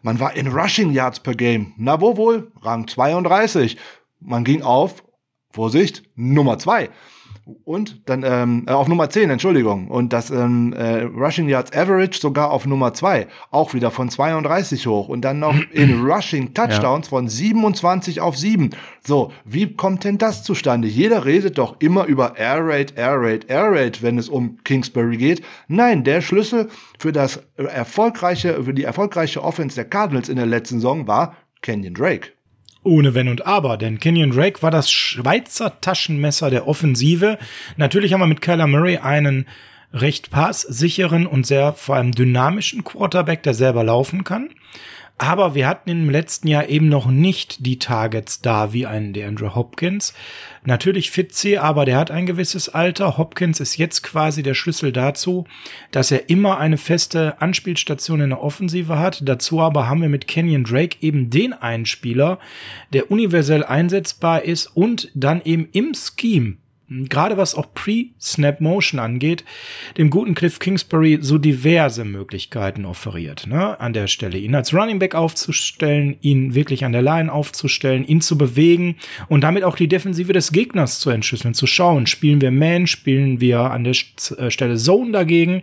[0.02, 1.72] Man war in Rushing Yards per Game.
[1.78, 2.52] Na wo wohl?
[2.60, 3.78] Rang 32.
[4.20, 5.02] Man ging auf,
[5.50, 6.90] Vorsicht, Nummer 2
[7.64, 9.88] und dann ähm, äh, auf Nummer 10, Entschuldigung.
[9.88, 14.86] Und das ähm, äh, Rushing Yards Average sogar auf Nummer 2, auch wieder von 32
[14.86, 15.08] hoch.
[15.08, 17.10] Und dann noch in Rushing Touchdowns ja.
[17.10, 18.70] von 27 auf 7.
[19.04, 20.88] So, wie kommt denn das zustande?
[20.88, 25.16] Jeder redet doch immer über Air Raid, Air Raid, Air Raid, wenn es um Kingsbury
[25.16, 25.42] geht.
[25.68, 30.76] Nein, der Schlüssel für das erfolgreiche, für die erfolgreiche Offense der Cardinals in der letzten
[30.76, 32.37] Saison war Kenyon Drake.
[32.88, 37.38] Ohne Wenn und Aber, denn Kenyon Drake war das Schweizer Taschenmesser der Offensive.
[37.76, 39.46] Natürlich haben wir mit Kyler Murray einen
[39.92, 44.48] recht passsicheren und sehr vor allem dynamischen Quarterback, der selber laufen kann.
[45.20, 49.56] Aber wir hatten im letzten Jahr eben noch nicht die Targets da wie ein DeAndre
[49.56, 50.14] Hopkins.
[50.64, 53.18] Natürlich Fitzy, aber der hat ein gewisses Alter.
[53.18, 55.44] Hopkins ist jetzt quasi der Schlüssel dazu,
[55.90, 59.22] dass er immer eine feste Anspielstation in der Offensive hat.
[59.28, 62.38] Dazu aber haben wir mit Kenyon Drake eben den Einspieler,
[62.92, 69.44] der universell einsetzbar ist und dann eben im Scheme gerade was auch Pre-Snap Motion angeht,
[69.98, 73.46] dem guten Cliff Kingsbury so diverse Möglichkeiten offeriert.
[73.46, 73.78] Ne?
[73.78, 78.20] An der Stelle ihn als Running Back aufzustellen, ihn wirklich an der Line aufzustellen, ihn
[78.20, 78.96] zu bewegen
[79.28, 83.40] und damit auch die Defensive des Gegners zu entschlüsseln, zu schauen, spielen wir Man, spielen
[83.40, 83.94] wir an der
[84.38, 85.62] äh, Stelle Zone dagegen.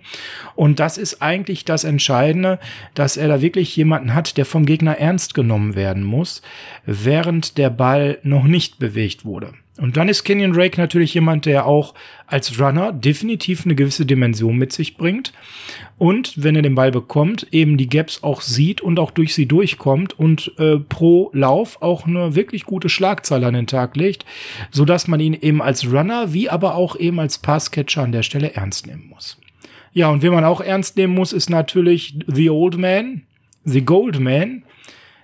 [0.56, 2.60] Und das ist eigentlich das Entscheidende,
[2.94, 6.44] dass er da wirklich jemanden hat, der vom Gegner ernst genommen werden muss,
[6.86, 9.54] während der Ball noch nicht bewegt wurde.
[9.78, 11.94] Und dann ist Kenyon Drake natürlich jemand, der auch
[12.28, 15.34] als Runner definitiv eine gewisse Dimension mit sich bringt.
[15.98, 19.48] Und wenn er den Ball bekommt, eben die Gaps auch sieht und auch durch sie
[19.48, 24.26] durchkommt und äh, pro Lauf auch eine wirklich gute Schlagzahl an den Tag legt,
[24.72, 28.24] so dass man ihn eben als Runner wie aber auch eben als Passcatcher an der
[28.24, 29.38] Stelle ernst nehmen muss.
[29.92, 33.24] Ja, und wen man auch ernst nehmen muss, ist natürlich The Old Man,
[33.64, 34.64] The Gold Man,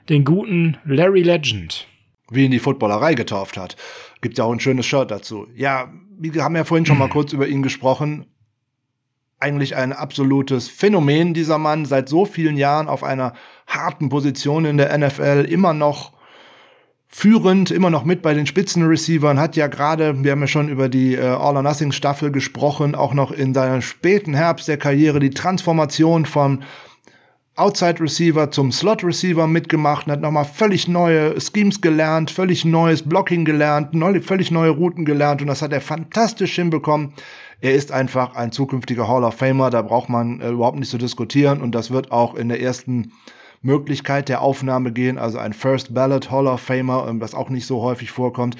[0.10, 1.88] den guten Larry Legend.
[2.30, 3.76] Wie ihn die Footballerei getauft hat.
[4.22, 5.48] Gibt ja auch ein schönes Shirt dazu.
[5.56, 8.26] Ja, wir haben ja vorhin schon mal kurz über ihn gesprochen.
[9.40, 13.34] Eigentlich ein absolutes Phänomen, dieser Mann, seit so vielen Jahren auf einer
[13.66, 16.14] harten Position in der NFL, immer noch
[17.08, 20.88] führend, immer noch mit bei den Spitzenreceivern, hat ja gerade, wir haben ja schon über
[20.88, 25.20] die äh, All or Nothing Staffel gesprochen, auch noch in seiner späten Herbst der Karriere
[25.20, 26.64] die Transformation von
[27.56, 33.04] Outside Receiver zum Slot Receiver mitgemacht und hat nochmal völlig neue Schemes gelernt, völlig neues
[33.04, 37.14] Blocking gelernt, neu, völlig neue Routen gelernt und das hat er fantastisch hinbekommen.
[37.60, 40.98] Er ist einfach ein zukünftiger Hall of Famer, da braucht man äh, überhaupt nicht zu
[40.98, 43.12] diskutieren und das wird auch in der ersten
[43.62, 47.68] Möglichkeit der Aufnahme gehen, also ein First Ballot Hall of Famer, ähm, was auch nicht
[47.68, 48.56] so häufig vorkommt.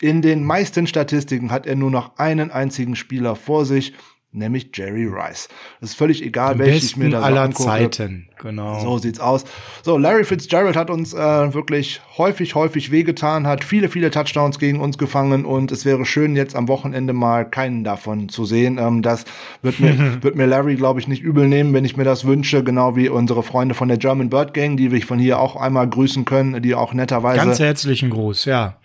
[0.00, 3.92] In den meisten Statistiken hat er nur noch einen einzigen Spieler vor sich
[4.36, 5.48] nämlich Jerry Rice.
[5.80, 7.68] Es ist völlig egal, welches ich mir da so aller angucke.
[7.68, 8.78] Zeiten, genau.
[8.80, 9.44] So sieht's aus.
[9.82, 14.80] So, Larry Fitzgerald hat uns äh, wirklich häufig, häufig wehgetan, hat viele, viele Touchdowns gegen
[14.80, 18.78] uns gefangen und es wäre schön, jetzt am Wochenende mal keinen davon zu sehen.
[18.78, 19.24] Ähm, das
[19.62, 22.62] wird mir, wird mir Larry, glaube ich, nicht übel nehmen, wenn ich mir das wünsche,
[22.62, 25.88] genau wie unsere Freunde von der German Bird Gang, die wir von hier auch einmal
[25.88, 27.38] grüßen können, die auch netterweise.
[27.38, 28.76] Ganz herzlichen Gruß, ja.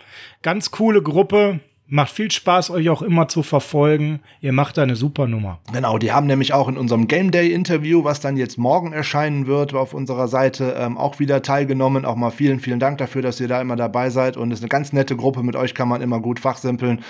[0.41, 1.59] Ganz coole Gruppe
[1.93, 4.21] Macht viel Spaß, euch auch immer zu verfolgen.
[4.39, 5.59] Ihr macht da eine super Nummer.
[5.73, 9.45] Genau, die haben nämlich auch in unserem Game Day Interview, was dann jetzt morgen erscheinen
[9.45, 12.05] wird, auf unserer Seite ähm, auch wieder teilgenommen.
[12.05, 14.37] Auch mal vielen, vielen Dank dafür, dass ihr da immer dabei seid.
[14.37, 15.43] Und es ist eine ganz nette Gruppe.
[15.43, 17.03] Mit euch kann man immer gut fachsimpeln.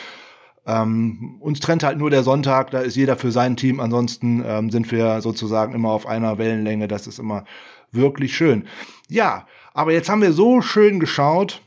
[0.66, 3.80] Ähm, uns trennt halt nur der Sonntag, da ist jeder für sein Team.
[3.80, 6.88] Ansonsten ähm, sind wir sozusagen immer auf einer Wellenlänge.
[6.88, 7.46] Das ist immer
[7.92, 8.66] wirklich schön.
[9.10, 11.62] Ja, aber jetzt haben wir so schön geschaut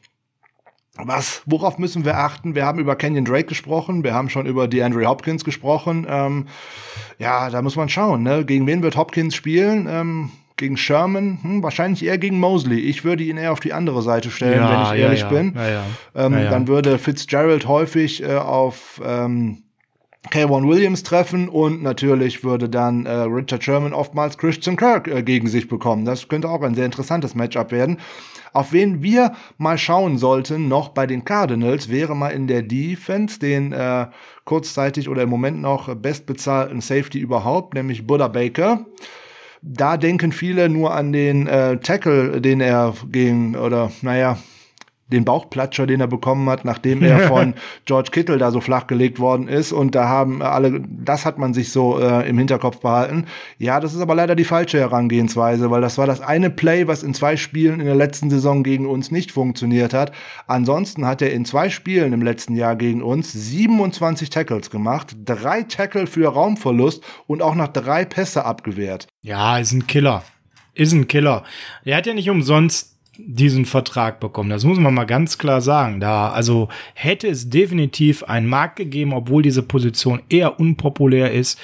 [0.97, 2.55] was, worauf müssen wir achten?
[2.55, 6.07] Wir haben über Kenyon Drake gesprochen, wir haben schon über DeAndre Hopkins gesprochen.
[6.09, 6.47] Ähm,
[7.19, 8.45] ja, da muss man schauen, ne?
[8.45, 9.89] Gegen wen wird Hopkins spielen?
[9.91, 11.39] Ähm, gegen Sherman?
[11.43, 12.79] Hm, wahrscheinlich eher gegen Mosley.
[12.79, 15.55] Ich würde ihn eher auf die andere Seite stellen, ja, wenn ich ehrlich ja, bin.
[15.57, 19.65] Ja, ähm, dann würde Fitzgerald häufig äh, auf ähm,
[20.31, 25.49] K1 Williams treffen und natürlich würde dann äh, Richard Sherman oftmals Christian Kirk äh, gegen
[25.49, 26.05] sich bekommen.
[26.05, 27.99] Das könnte auch ein sehr interessantes Matchup werden.
[28.55, 33.41] Auf wen wir mal schauen sollten, noch bei den Cardinals, wäre mal in der Defense
[33.41, 34.07] den äh,
[34.45, 38.87] kurzzeitig oder im Moment noch bestbezahlten Safety überhaupt, nämlich Buddha Baker.
[39.61, 44.39] Da denken viele nur an den äh, Tackle, den er gegen, oder naja,
[45.09, 49.49] den Bauchplatscher, den er bekommen hat, nachdem er von George Kittle da so flachgelegt worden
[49.49, 49.73] ist.
[49.73, 53.27] Und da haben alle, das hat man sich so äh, im Hinterkopf behalten.
[53.59, 57.03] Ja, das ist aber leider die falsche Herangehensweise, weil das war das eine Play, was
[57.03, 60.13] in zwei Spielen in der letzten Saison gegen uns nicht funktioniert hat.
[60.47, 65.63] Ansonsten hat er in zwei Spielen im letzten Jahr gegen uns 27 Tackles gemacht, drei
[65.63, 69.07] Tackle für Raumverlust und auch noch drei Pässe abgewehrt.
[69.23, 70.23] Ja, ist ein Killer.
[70.75, 71.45] Ist ein Killer.
[71.85, 74.51] Er hat ja nicht umsonst diesen Vertrag bekommen.
[74.51, 76.01] Das muss man mal ganz klar sagen.
[76.01, 81.59] Da, also hätte es definitiv einen Markt gegeben, obwohl diese Position eher unpopulär ist.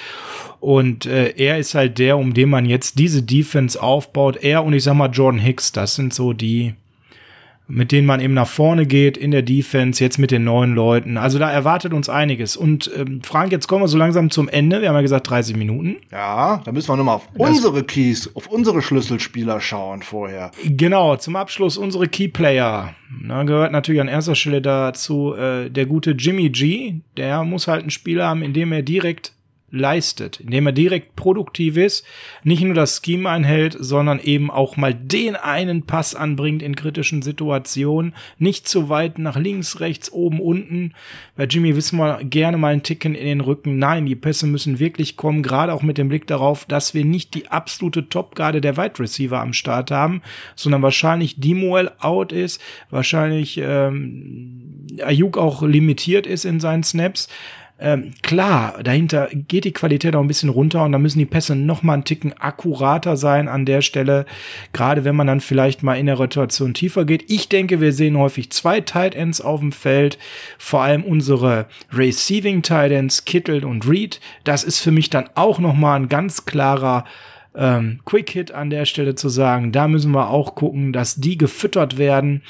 [0.61, 4.37] Und äh, er ist halt der, um den man jetzt diese Defense aufbaut.
[4.37, 6.75] Er und ich sag mal Jordan Hicks, das sind so die,
[7.71, 11.17] mit denen man eben nach vorne geht in der Defense, jetzt mit den neuen Leuten.
[11.17, 12.57] Also da erwartet uns einiges.
[12.57, 14.83] Und ähm, Frank, jetzt kommen wir so langsam zum Ende.
[14.83, 15.97] Wir haben ja gesagt 30 Minuten.
[16.11, 20.51] Ja, da müssen wir nochmal auf das unsere Keys, auf unsere Schlüsselspieler schauen vorher.
[20.65, 22.95] Genau, zum Abschluss unsere Keyplayer.
[23.27, 26.95] Da gehört natürlich an erster Stelle dazu äh, der gute Jimmy G.
[27.17, 29.33] Der muss halt einen Spieler haben, in dem er direkt
[29.71, 32.05] leistet, indem er direkt produktiv ist,
[32.43, 37.23] nicht nur das Scheme einhält, sondern eben auch mal den einen Pass anbringt in kritischen
[37.23, 40.93] Situationen, nicht zu weit nach links, rechts, oben, unten.
[41.37, 43.79] Bei Jimmy wissen wir gerne mal einen Ticken in den Rücken.
[43.79, 47.35] Nein, die Pässe müssen wirklich kommen, gerade auch mit dem Blick darauf, dass wir nicht
[47.35, 50.23] die absolute Topgarde der Wide Receiver am Start haben,
[50.57, 57.29] sondern wahrscheinlich Dimoel out ist, wahrscheinlich ähm, Ayuk auch limitiert ist in seinen Snaps.
[57.83, 61.57] Ähm, klar, dahinter geht die Qualität auch ein bisschen runter und da müssen die Pässe
[61.57, 64.27] noch mal einen Ticken akkurater sein an der Stelle.
[64.75, 67.31] Gerade wenn man dann vielleicht mal in der Rotation tiefer geht.
[67.31, 70.19] Ich denke, wir sehen häufig zwei Tight Ends auf dem Feld.
[70.59, 74.21] Vor allem unsere Receiving Tight Ends, Kittle und Reed.
[74.45, 77.05] Das ist für mich dann auch noch mal ein ganz klarer
[77.55, 79.73] ähm, Quick Hit an der Stelle zu sagen.
[79.73, 82.43] Da müssen wir auch gucken, dass die gefüttert werden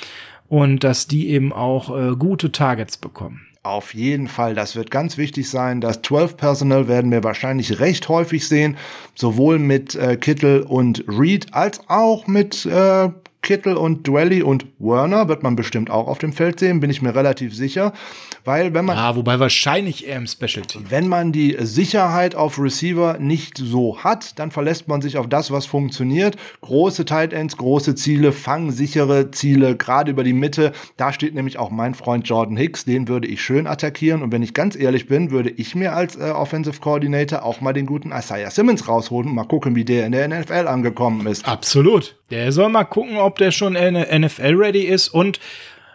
[0.48, 3.46] und dass die eben auch äh, gute Targets bekommen.
[3.62, 5.82] Auf jeden Fall, das wird ganz wichtig sein.
[5.82, 8.78] Das 12 Personal werden wir wahrscheinlich recht häufig sehen,
[9.14, 13.10] sowohl mit äh, Kittel und Reed als auch mit äh,
[13.42, 17.02] Kittel und Dwelly und Werner wird man bestimmt auch auf dem Feld sehen, bin ich
[17.02, 17.92] mir relativ sicher.
[18.44, 18.96] Weil wenn man.
[18.96, 20.86] Ja, wobei wahrscheinlich eher im Special Team.
[20.88, 25.50] Wenn man die Sicherheit auf Receiver nicht so hat, dann verlässt man sich auf das,
[25.50, 26.36] was funktioniert.
[26.60, 30.72] Große Tight Ends, große Ziele, fangsichere Ziele, gerade über die Mitte.
[30.96, 34.22] Da steht nämlich auch mein Freund Jordan Hicks, den würde ich schön attackieren.
[34.22, 37.72] Und wenn ich ganz ehrlich bin, würde ich mir als äh, Offensive Coordinator auch mal
[37.72, 41.46] den guten Isaiah Simmons rausholen und mal gucken, wie der in der NFL angekommen ist.
[41.46, 42.16] Absolut.
[42.30, 45.40] Der soll mal gucken, ob der schon NFL-ready ist und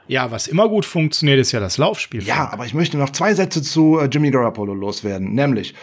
[0.08, 2.24] ja, was immer gut funktioniert, ist ja das Laufspiel.
[2.24, 5.34] Ja, aber ich möchte noch zwei Sätze zu äh, Jimmy Garoppolo loswerden.
[5.34, 5.74] Nämlich,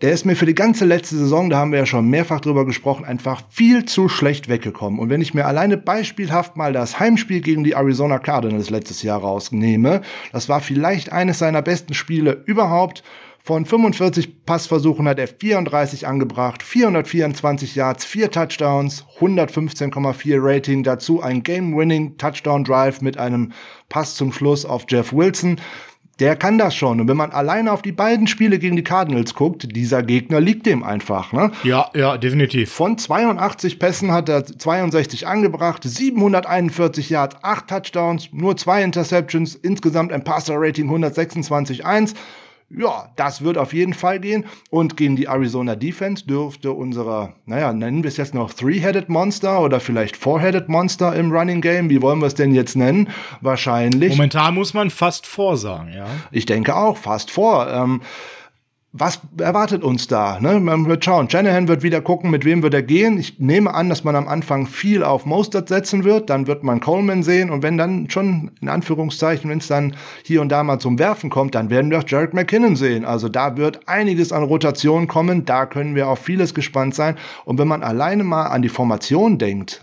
[0.00, 2.66] der ist mir für die ganze letzte Saison, da haben wir ja schon mehrfach drüber
[2.66, 4.98] gesprochen, einfach viel zu schlecht weggekommen.
[4.98, 9.20] Und wenn ich mir alleine beispielhaft mal das Heimspiel gegen die Arizona Cardinals letztes Jahr
[9.20, 13.02] rausnehme, das war vielleicht eines seiner besten Spiele überhaupt.
[13.44, 21.42] Von 45 Passversuchen hat er 34 angebracht, 424 Yards, 4 Touchdowns, 115,4 Rating, dazu ein
[21.42, 23.50] Game-Winning Touchdown Drive mit einem
[23.88, 25.60] Pass zum Schluss auf Jeff Wilson.
[26.20, 27.00] Der kann das schon.
[27.00, 30.66] Und wenn man alleine auf die beiden Spiele gegen die Cardinals guckt, dieser Gegner liegt
[30.66, 31.32] dem einfach.
[31.32, 31.50] Ne?
[31.64, 32.70] Ja, ja, definitiv.
[32.70, 40.12] Von 82 Pässen hat er 62 angebracht, 741 Yards, 8 Touchdowns, nur 2 Interceptions, insgesamt
[40.12, 42.14] ein Passer-Rating 126,1.
[42.76, 44.46] Ja, das wird auf jeden Fall gehen.
[44.70, 49.60] Und gegen die Arizona Defense dürfte unsere, naja, nennen wir es jetzt noch Three-Headed Monster
[49.60, 51.90] oder vielleicht Four-Headed Monster im Running Game.
[51.90, 53.08] Wie wollen wir es denn jetzt nennen?
[53.40, 54.10] Wahrscheinlich.
[54.10, 56.06] Momentan muss man fast vor sagen, ja.
[56.30, 57.68] Ich denke auch, fast vor.
[57.70, 58.00] Ähm,
[58.94, 60.38] was erwartet uns da?
[60.38, 60.60] Ne?
[60.60, 61.30] Man wird schauen.
[61.30, 63.18] Shanahan wird wieder gucken, mit wem wird er gehen.
[63.18, 66.28] Ich nehme an, dass man am Anfang viel auf Mostert setzen wird.
[66.28, 67.48] Dann wird man Coleman sehen.
[67.48, 71.30] Und wenn dann schon, in Anführungszeichen, wenn es dann hier und da mal zum Werfen
[71.30, 73.06] kommt, dann werden wir auch Jared McKinnon sehen.
[73.06, 75.46] Also da wird einiges an Rotation kommen.
[75.46, 77.16] Da können wir auf vieles gespannt sein.
[77.46, 79.82] Und wenn man alleine mal an die Formation denkt,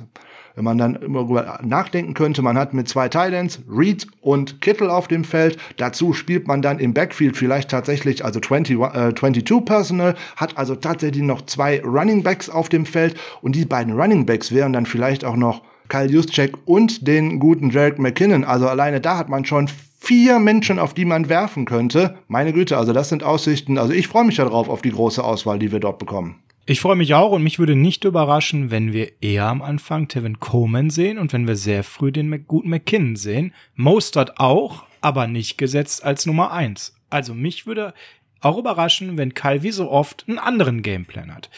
[0.60, 4.90] wenn man dann immer darüber nachdenken könnte, man hat mit zwei Titans, Reed und Kittel
[4.90, 9.64] auf dem Feld, dazu spielt man dann im Backfield vielleicht tatsächlich, also 20, äh, 22
[9.64, 14.26] Personal, hat also tatsächlich noch zwei Running Backs auf dem Feld und die beiden Running
[14.26, 18.44] Backs wären dann vielleicht auch noch Kyle Juszczyk und den guten Jarek McKinnon.
[18.44, 22.18] Also alleine da hat man schon vier Menschen, auf die man werfen könnte.
[22.28, 23.78] Meine Güte, also das sind Aussichten.
[23.78, 26.36] Also ich freue mich darauf auf die große Auswahl, die wir dort bekommen.
[26.70, 30.40] Ich freue mich auch und mich würde nicht überraschen, wenn wir eher am Anfang Tevin
[30.40, 33.56] Coleman sehen und wenn wir sehr früh den guten McKinnon sehen.
[33.74, 36.94] Mostert auch, aber nicht gesetzt als Nummer eins.
[37.10, 37.96] Also mich würde
[38.42, 41.50] auch überraschen, wenn Kyle wie so oft einen anderen Gameplan hat.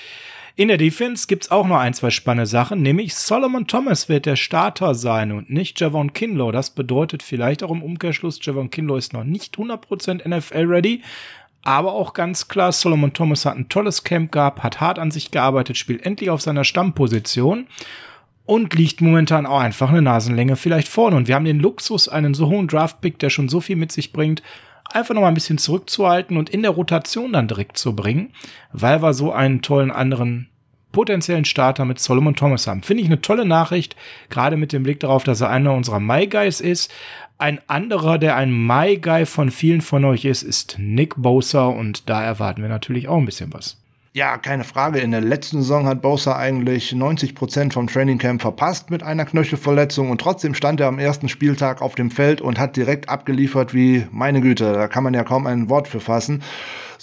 [0.55, 4.37] In der Defense gibt's auch noch ein, zwei spannende Sachen, nämlich Solomon Thomas wird der
[4.37, 6.51] Starter sein und nicht Javon Kinlow.
[6.51, 11.01] Das bedeutet vielleicht auch im Umkehrschluss, Javon Kinlow ist noch nicht 100% NFL-ready,
[11.63, 15.31] aber auch ganz klar, Solomon Thomas hat ein tolles Camp gehabt, hat hart an sich
[15.31, 17.67] gearbeitet, spielt endlich auf seiner Stammposition
[18.45, 21.15] und liegt momentan auch einfach eine Nasenlänge vielleicht vorne.
[21.15, 24.11] Und wir haben den Luxus, einen so hohen Draftpick, der schon so viel mit sich
[24.11, 24.41] bringt,
[24.91, 28.33] einfach noch mal ein bisschen zurückzuhalten und in der Rotation dann direkt zu bringen,
[28.73, 30.49] weil wir so einen tollen anderen
[30.91, 32.83] potenziellen Starter mit Solomon Thomas haben.
[32.83, 33.95] Finde ich eine tolle Nachricht,
[34.29, 36.91] gerade mit dem Blick darauf, dass er einer unserer My Guys ist.
[37.41, 42.07] Ein anderer, der ein My Guy von vielen von euch ist, ist Nick Bosa und
[42.07, 43.77] da erwarten wir natürlich auch ein bisschen was.
[44.13, 44.99] Ja, keine Frage.
[44.99, 50.11] In der letzten Saison hat Bosa eigentlich 90 Prozent vom Trainingcamp verpasst mit einer Knöchelverletzung
[50.11, 54.05] und trotzdem stand er am ersten Spieltag auf dem Feld und hat direkt abgeliefert wie
[54.11, 54.73] meine Güte.
[54.73, 56.43] Da kann man ja kaum ein Wort für fassen.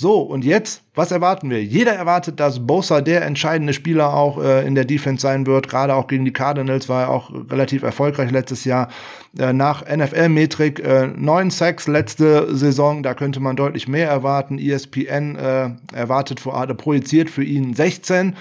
[0.00, 1.60] So, und jetzt, was erwarten wir?
[1.60, 5.68] Jeder erwartet, dass Bosa der entscheidende Spieler auch äh, in der Defense sein wird.
[5.68, 8.90] Gerade auch gegen die Cardinals war er auch relativ erfolgreich letztes Jahr.
[9.36, 14.60] Äh, nach NFL-Metrik äh, neun Sacks letzte Saison, da könnte man deutlich mehr erwarten.
[14.60, 18.36] ESPN äh, erwartet vor, projiziert für ihn 16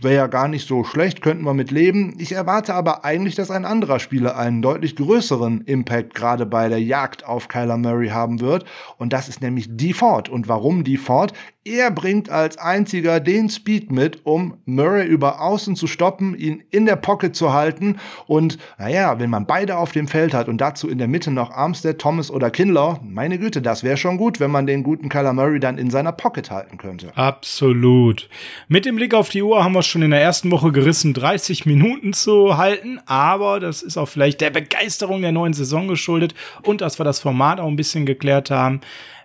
[0.00, 2.14] wäre ja gar nicht so schlecht, könnten wir mit leben.
[2.18, 6.82] Ich erwarte aber eigentlich, dass ein anderer Spieler einen deutlich größeren Impact gerade bei der
[6.82, 8.64] Jagd auf Kyler Murray haben wird.
[8.98, 10.28] Und das ist nämlich Default.
[10.28, 11.32] Und warum Default?
[11.66, 16.84] Er bringt als einziger den Speed mit, um Murray über außen zu stoppen, ihn in
[16.84, 17.96] der Pocket zu halten.
[18.26, 21.50] Und naja, wenn man beide auf dem Feld hat und dazu in der Mitte noch
[21.50, 25.32] Armstead, Thomas oder Kinlaw, meine Güte, das wäre schon gut, wenn man den guten Kyler
[25.32, 27.12] Murray dann in seiner Pocket halten könnte.
[27.16, 28.28] Absolut.
[28.68, 31.66] Mit dem Blick auf die Uhr haben wir schon in der ersten Woche gerissen, 30
[31.66, 33.00] Minuten zu halten.
[33.06, 37.20] Aber das ist auch vielleicht der Begeisterung der neuen Saison geschuldet und dass wir das
[37.20, 38.80] Format auch ein bisschen geklärt haben.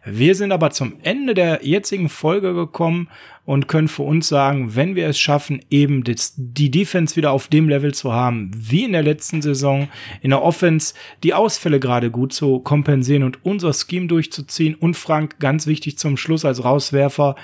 [0.05, 3.10] Wir sind aber zum Ende der jetzigen Folge gekommen
[3.45, 7.68] und können für uns sagen, wenn wir es schaffen, eben die Defense wieder auf dem
[7.68, 9.89] Level zu haben, wie in der letzten Saison,
[10.22, 10.93] in der Offense
[11.24, 16.16] die Ausfälle gerade gut zu kompensieren und unser Scheme durchzuziehen und Frank, ganz wichtig zum
[16.16, 17.36] Schluss als Rauswerfer,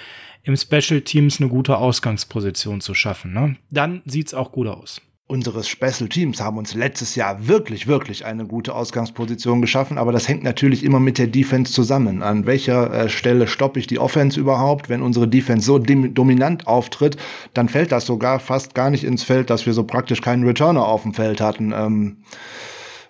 [0.45, 3.33] im Special Teams eine gute Ausgangsposition zu schaffen.
[3.33, 3.57] Ne?
[3.69, 8.45] Dann sieht's auch gut aus unseres Special Teams haben uns letztes Jahr wirklich, wirklich eine
[8.45, 12.21] gute Ausgangsposition geschaffen, aber das hängt natürlich immer mit der Defense zusammen.
[12.21, 14.87] An welcher äh, Stelle stoppe ich die Offense überhaupt?
[14.87, 17.17] Wenn unsere Defense so dominant auftritt,
[17.55, 20.85] dann fällt das sogar fast gar nicht ins Feld, dass wir so praktisch keinen Returner
[20.85, 21.73] auf dem Feld hatten.
[21.75, 22.17] Ähm,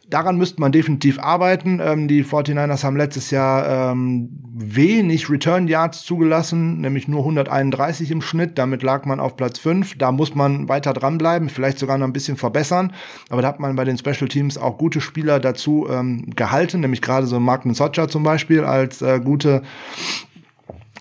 [0.09, 1.79] daran müsste man definitiv arbeiten.
[1.81, 8.21] Ähm, die 49ers haben letztes Jahr ähm, wenig Return Yards zugelassen, nämlich nur 131 im
[8.21, 8.57] Schnitt.
[8.57, 9.97] Damit lag man auf Platz 5.
[9.97, 12.93] Da muss man weiter dranbleiben, vielleicht sogar noch ein bisschen verbessern.
[13.29, 17.01] Aber da hat man bei den Special Teams auch gute Spieler dazu ähm, gehalten, nämlich
[17.01, 19.63] gerade so Mark Socha zum Beispiel als äh, gute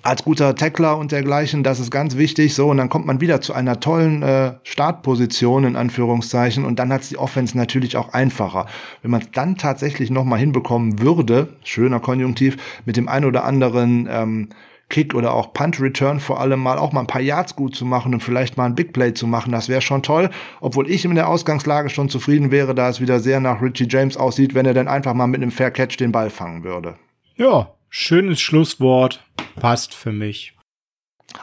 [0.05, 2.55] als guter Tackler und dergleichen, das ist ganz wichtig.
[2.55, 6.93] So, und dann kommt man wieder zu einer tollen äh, Startposition, in Anführungszeichen, und dann
[6.93, 8.67] hat die Offense natürlich auch einfacher.
[9.01, 14.07] Wenn man es dann tatsächlich nochmal hinbekommen würde, schöner Konjunktiv, mit dem ein oder anderen
[14.11, 14.49] ähm,
[14.91, 17.87] Kick oder auch Punt Return vor allem mal auch mal ein paar Yards gut zu
[17.87, 20.29] machen und vielleicht mal ein Big Play zu machen, das wäre schon toll.
[20.61, 24.19] Obwohl ich in der Ausgangslage schon zufrieden wäre, da es wieder sehr nach Richie James
[24.19, 26.97] aussieht, wenn er dann einfach mal mit einem Fair Catch den Ball fangen würde.
[27.37, 29.23] Ja, Schönes Schlusswort.
[29.55, 30.53] Passt für mich.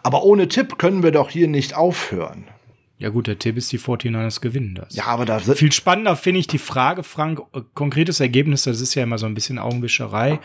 [0.04, 2.44] Aber ohne Tipp können wir doch hier nicht aufhören.
[2.98, 4.94] Ja gut, der Tipp ist, die 49ers gewinnen das.
[4.94, 7.40] Ja, aber da Viel spannender finde ich die Frage, Frank,
[7.74, 10.42] konkretes Ergebnis, das ist ja immer so ein bisschen Augenwischerei.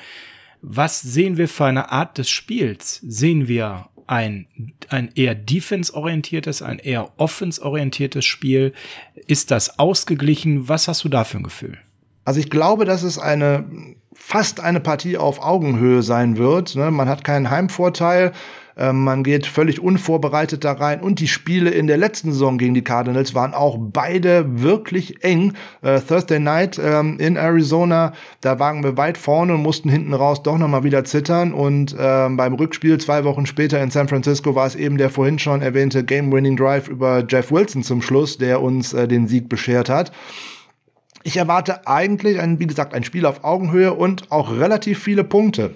[0.63, 3.01] Was sehen wir für eine Art des Spiels?
[3.05, 4.47] Sehen wir ein,
[4.89, 8.75] ein eher defense-orientiertes, ein eher offense-orientiertes Spiel?
[9.27, 10.69] Ist das ausgeglichen?
[10.69, 11.79] Was hast du da für ein Gefühl?
[12.25, 13.96] Also ich glaube, dass es eine
[14.27, 16.75] fast eine Partie auf Augenhöhe sein wird.
[16.75, 16.91] Ne?
[16.91, 18.33] Man hat keinen Heimvorteil.
[18.77, 21.01] Ähm, man geht völlig unvorbereitet da rein.
[21.01, 25.53] Und die Spiele in der letzten Saison gegen die Cardinals waren auch beide wirklich eng.
[25.81, 30.43] Äh, Thursday Night ähm, in Arizona, da waren wir weit vorne und mussten hinten raus
[30.43, 31.55] doch nochmal wieder zittern.
[31.55, 35.39] Und ähm, beim Rückspiel zwei Wochen später in San Francisco war es eben der vorhin
[35.39, 39.89] schon erwähnte Game-Winning Drive über Jeff Wilson zum Schluss, der uns äh, den Sieg beschert
[39.89, 40.11] hat.
[41.27, 45.75] Ich erwarte eigentlich, ein, wie gesagt, ein Spiel auf Augenhöhe und auch relativ viele Punkte.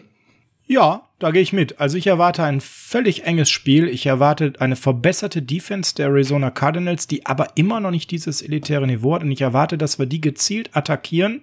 [0.68, 1.80] Ja, da gehe ich mit.
[1.80, 3.88] Also ich erwarte ein völlig enges Spiel.
[3.88, 8.86] Ich erwarte eine verbesserte Defense der Arizona Cardinals, die aber immer noch nicht dieses elitäre
[8.86, 9.24] Niveau hat.
[9.24, 11.42] Und ich erwarte, dass wir die gezielt attackieren.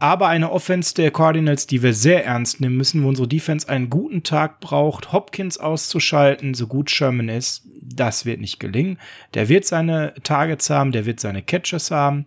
[0.00, 3.90] Aber eine Offense der Cardinals, die wir sehr ernst nehmen müssen, wo unsere Defense einen
[3.90, 8.98] guten Tag braucht, Hopkins auszuschalten, so gut Sherman ist, das wird nicht gelingen.
[9.34, 12.26] Der wird seine Targets haben, der wird seine Catches haben.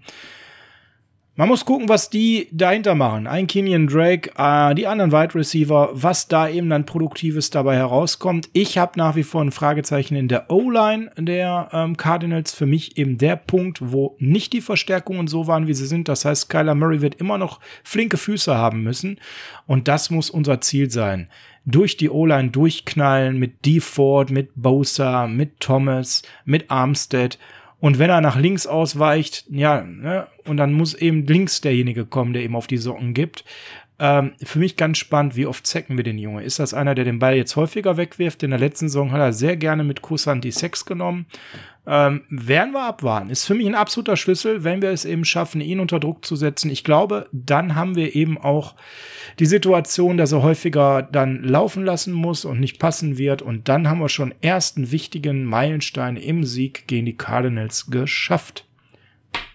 [1.39, 3.27] Man muss gucken, was die dahinter machen.
[3.27, 8.49] Ein Kenyon Drake, äh, die anderen Wide Receiver, was da eben dann Produktives dabei herauskommt.
[8.53, 12.55] Ich habe nach wie vor ein Fragezeichen in der O-Line der ähm, Cardinals.
[12.55, 16.07] Für mich eben der Punkt, wo nicht die Verstärkungen so waren, wie sie sind.
[16.07, 19.19] Das heißt, Kyler Murray wird immer noch flinke Füße haben müssen.
[19.67, 21.29] Und das muss unser Ziel sein.
[21.65, 23.79] Durch die O-Line durchknallen mit D.
[23.79, 27.37] Ford, mit Bosa, mit Thomas, mit Armstead
[27.79, 32.33] und wenn er nach links ausweicht, ja, ne, und dann muss eben links derjenige kommen,
[32.33, 33.43] der eben auf die Socken gibt.
[33.99, 36.43] Ähm, für mich ganz spannend, wie oft zecken wir den Junge?
[36.43, 38.43] Ist das einer, der den Ball jetzt häufiger wegwirft?
[38.43, 41.25] In der letzten Saison hat er sehr gerne mit Kusshand die Sex genommen.
[41.87, 43.31] Ähm, werden wir abwarten.
[43.31, 46.35] Ist für mich ein absoluter Schlüssel, wenn wir es eben schaffen, ihn unter Druck zu
[46.35, 46.69] setzen.
[46.69, 48.75] Ich glaube, dann haben wir eben auch
[49.39, 53.41] die Situation, dass er häufiger dann laufen lassen muss und nicht passen wird.
[53.41, 58.65] Und dann haben wir schon ersten wichtigen Meilenstein im Sieg gegen die Cardinals geschafft.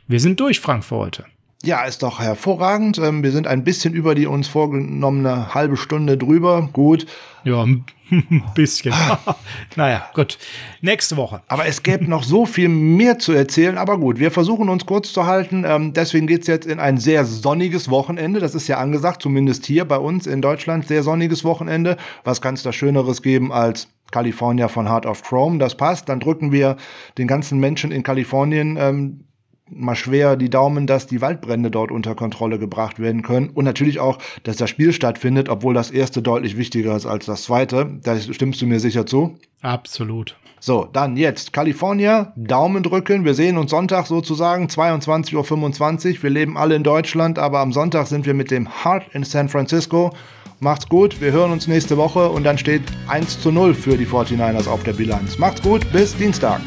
[0.09, 1.27] Wir sind durch, Frank, für heute.
[1.65, 2.99] Ja, ist doch hervorragend.
[2.99, 6.69] Ähm, wir sind ein bisschen über die uns vorgenommene halbe Stunde drüber.
[6.73, 7.07] Gut.
[7.45, 7.85] Ja, ein
[8.57, 8.93] bisschen.
[9.77, 10.39] naja, gut.
[10.81, 11.41] Nächste Woche.
[11.47, 13.79] Aber es gäbe noch so viel mehr zu erzählen.
[13.79, 15.65] Aber gut, wir versuchen uns kurz zu halten.
[15.65, 18.41] Ähm, deswegen geht's jetzt in ein sehr sonniges Wochenende.
[18.41, 20.89] Das ist ja angesagt, zumindest hier bei uns in Deutschland.
[20.89, 21.97] Sehr sonniges Wochenende.
[22.25, 25.59] Was kann es da Schöneres geben als California von Heart of Chrome?
[25.59, 26.09] Das passt.
[26.09, 26.77] Dann drücken wir
[27.19, 29.25] den ganzen Menschen in Kalifornien ähm,
[29.69, 33.51] mal schwer die Daumen, dass die Waldbrände dort unter Kontrolle gebracht werden können.
[33.51, 37.45] Und natürlich auch, dass das Spiel stattfindet, obwohl das erste deutlich wichtiger ist als das
[37.45, 37.99] zweite.
[38.03, 39.37] Da stimmst du mir sicher zu?
[39.61, 40.37] Absolut.
[40.61, 43.25] So, dann jetzt California, Daumen drücken.
[43.25, 45.35] Wir sehen uns Sonntag sozusagen, 22.25
[46.17, 46.23] Uhr.
[46.23, 49.49] Wir leben alle in Deutschland, aber am Sonntag sind wir mit dem Heart in San
[49.49, 50.13] Francisco.
[50.61, 54.07] Macht's gut, wir hören uns nächste Woche und dann steht 1 zu 0 für die
[54.07, 55.37] 49ers auf der Bilanz.
[55.37, 56.61] Macht's gut, bis Dienstag.